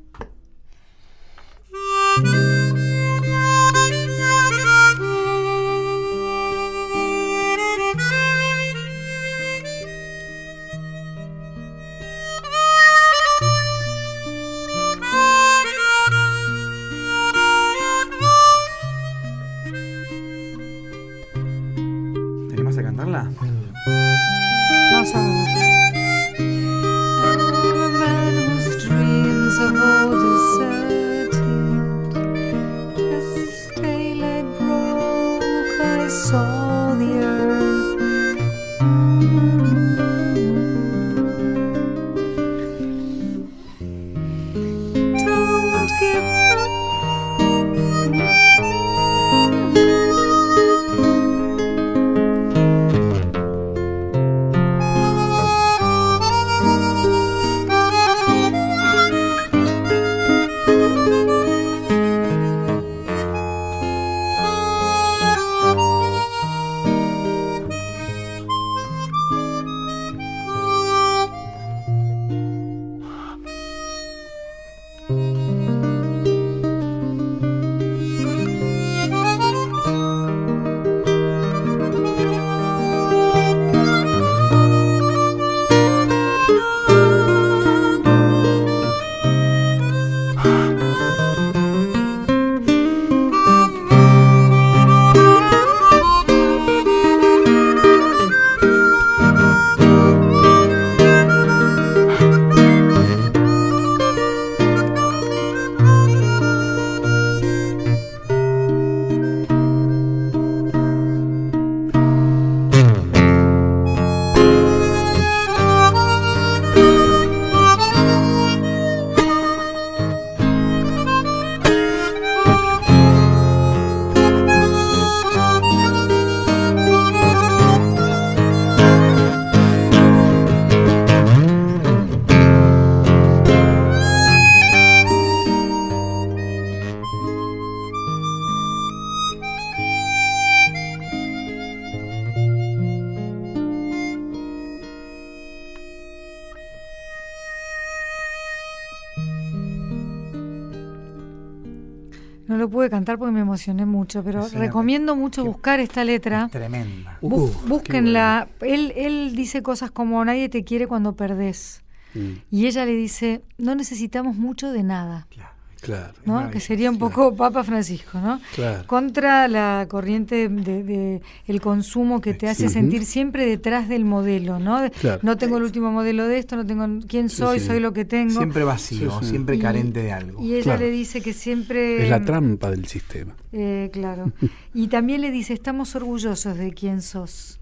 [152.88, 156.48] Cantar porque me emocioné mucho, pero recomiendo mucho buscar esta letra.
[156.48, 157.18] tremenda.
[157.20, 158.48] búsquenla.
[158.60, 161.82] Él, él dice cosas como nadie te quiere cuando perdés.
[162.14, 162.32] Mm.
[162.50, 165.26] Y ella le dice, no necesitamos mucho de nada.
[165.30, 165.59] Claro.
[165.80, 166.12] Claro.
[166.50, 168.40] Que sería un poco Papa Francisco, ¿no?
[168.86, 174.80] Contra la corriente de, el consumo que te hace sentir siempre detrás del modelo, ¿no?
[175.22, 178.34] No tengo el último modelo de esto, no tengo quién soy, soy lo que tengo.
[178.34, 180.42] Siempre vacío, siempre carente de algo.
[180.42, 182.04] Y ella le dice que siempre...
[182.04, 183.34] Es la trampa del sistema.
[183.52, 184.32] Eh, claro.
[184.74, 187.58] y también le dice, estamos orgullosos de quién sos.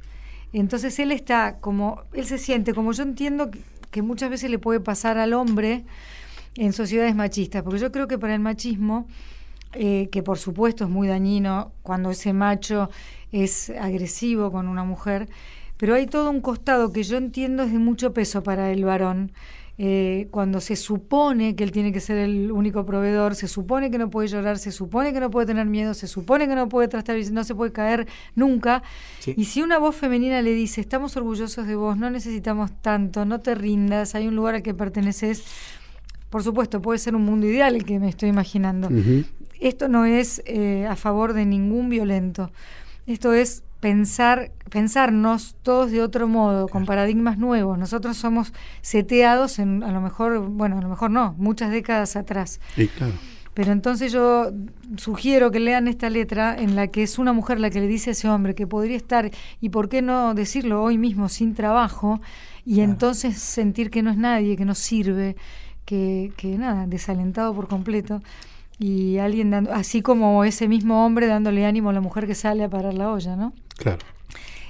[0.52, 3.50] Entonces él está como, él se siente, como yo entiendo
[3.90, 5.84] que muchas veces le puede pasar al hombre,
[6.58, 9.06] en sociedades machistas, porque yo creo que para el machismo,
[9.72, 12.90] eh, que por supuesto es muy dañino cuando ese macho
[13.32, 15.28] es agresivo con una mujer,
[15.76, 19.32] pero hay todo un costado que yo entiendo es de mucho peso para el varón,
[19.80, 23.98] eh, cuando se supone que él tiene que ser el único proveedor, se supone que
[23.98, 26.88] no puede llorar, se supone que no puede tener miedo, se supone que no puede
[26.88, 28.82] trastar, no se puede caer nunca.
[29.36, 33.40] Y si una voz femenina le dice, estamos orgullosos de vos, no necesitamos tanto, no
[33.40, 35.44] te rindas, hay un lugar al que perteneces,
[36.30, 38.88] por supuesto, puede ser un mundo ideal el que me estoy imaginando.
[39.60, 42.50] Esto no es eh, a favor de ningún violento.
[43.06, 47.78] Esto es pensar, pensarnos todos de otro modo, con paradigmas nuevos.
[47.78, 48.52] Nosotros somos
[48.82, 52.60] seteados en, a lo mejor, bueno, a lo mejor no, muchas décadas atrás.
[53.54, 54.52] Pero entonces yo
[54.96, 58.10] sugiero que lean esta letra en la que es una mujer la que le dice
[58.10, 62.20] a ese hombre que podría estar, y por qué no decirlo hoy mismo, sin trabajo,
[62.64, 65.34] y entonces sentir que no es nadie, que no sirve,
[65.88, 68.20] que, que nada, desalentado por completo
[68.78, 72.62] y alguien dando, así como ese mismo hombre dándole ánimo a la mujer que sale
[72.62, 73.54] a parar la olla, ¿no?
[73.78, 74.04] Claro.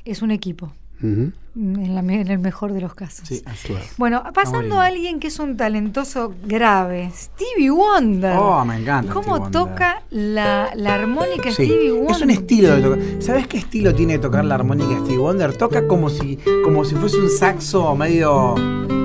[0.04, 0.72] Es un equipo.
[1.02, 3.26] en, el mejor de los casos.
[3.26, 3.84] Sí, claro.
[3.96, 8.36] Bueno, pasando a alguien que es un talentoso grave, Stevie Wonder.
[8.38, 9.12] Oh, me encanta.
[9.12, 12.14] ¿Cómo toca la, la armónica Stevie Wonder?
[12.14, 12.98] Es un estilo de tocar.
[13.18, 15.56] ¿Sabes qué estilo tiene tocar la armónica Stevie Wonder?
[15.56, 18.54] Toca como si, como si fuese un saxo medio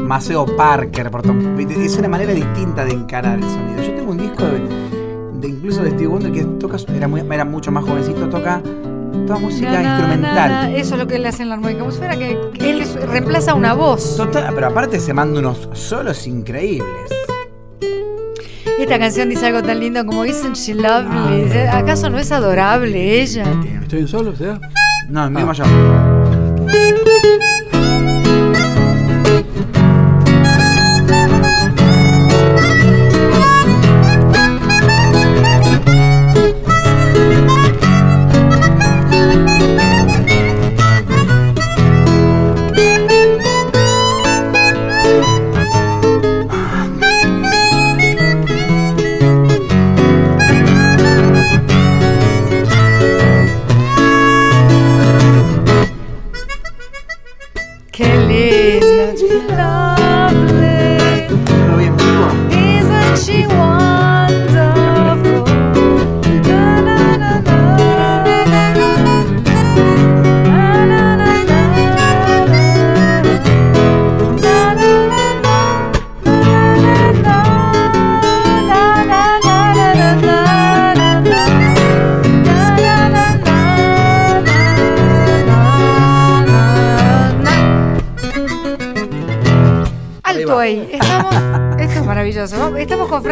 [0.04, 1.10] Maceo Parker.
[1.70, 3.84] Es una manera distinta de encarar el sonido.
[3.84, 7.72] Yo tengo un disco de incluso de Steve Wonder, que toca, era, muy, era mucho
[7.72, 8.62] más jovencito, toca
[9.26, 10.76] toda música instrumental.
[10.76, 13.54] eso es lo que él hace en la armónica, como si fuera que, él reemplaza
[13.54, 14.22] una voz.
[14.32, 17.10] pero aparte se manda unos solos increíbles.
[18.80, 21.50] Esta canción dice algo tan lindo como Isn't she lovely?
[21.70, 21.78] Ah.
[21.78, 23.46] ¿Acaso no es adorable ella?
[23.82, 24.60] ¿Estoy en solo, sea?
[25.08, 25.68] No, en Estamos con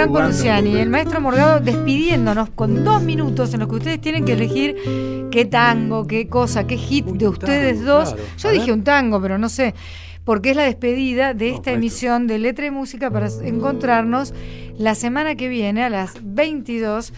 [0.01, 4.33] Franco Luciani, el maestro Morgado, despidiéndonos con dos minutos en los que ustedes tienen que
[4.33, 8.15] elegir qué tango, qué cosa, qué hit de ustedes dos.
[8.39, 9.75] Yo dije un tango, pero no sé
[10.23, 14.33] porque es la despedida de esta emisión de Letra y Música para encontrarnos
[14.75, 17.13] la semana que viene a las 22,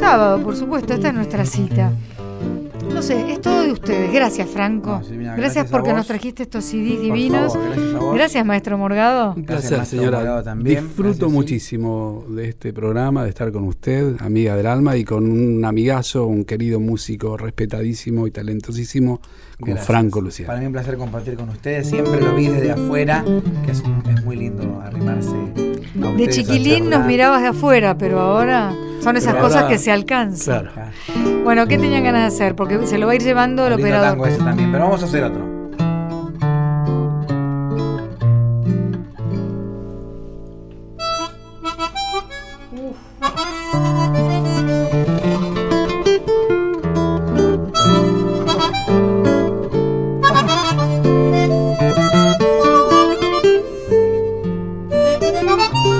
[0.00, 1.92] sábado, por supuesto, esta es nuestra cita.
[3.00, 4.12] No sé, es todo de ustedes.
[4.12, 5.00] Gracias, Franco.
[5.34, 7.54] gracias, porque nos trajiste estos CDs divinos.
[8.12, 9.32] gracias, maestro Morgado.
[9.34, 10.42] Un placer, señora.
[10.42, 10.84] También.
[10.84, 15.64] Disfruto muchísimo de este programa, de estar con usted, amiga del alma, y con un
[15.64, 19.22] amigazo, un querido músico respetadísimo y talentosísimo
[19.58, 20.48] como Franco Luciano.
[20.48, 21.88] Para mí un placer compartir con ustedes.
[21.88, 23.24] Siempre lo vi desde afuera,
[23.64, 23.82] que es,
[24.14, 25.69] es muy lindo arrimarse.
[26.16, 30.70] De chiquilín nos mirabas de afuera, pero ahora son esas cosas que se alcanzan.
[31.44, 32.54] Bueno, ¿qué tenían ganas de hacer?
[32.54, 34.10] Porque se lo va a ir llevando el, el operador.
[34.10, 35.60] Tango ese también, pero vamos a hacer otro.
[55.50, 55.99] Thank you.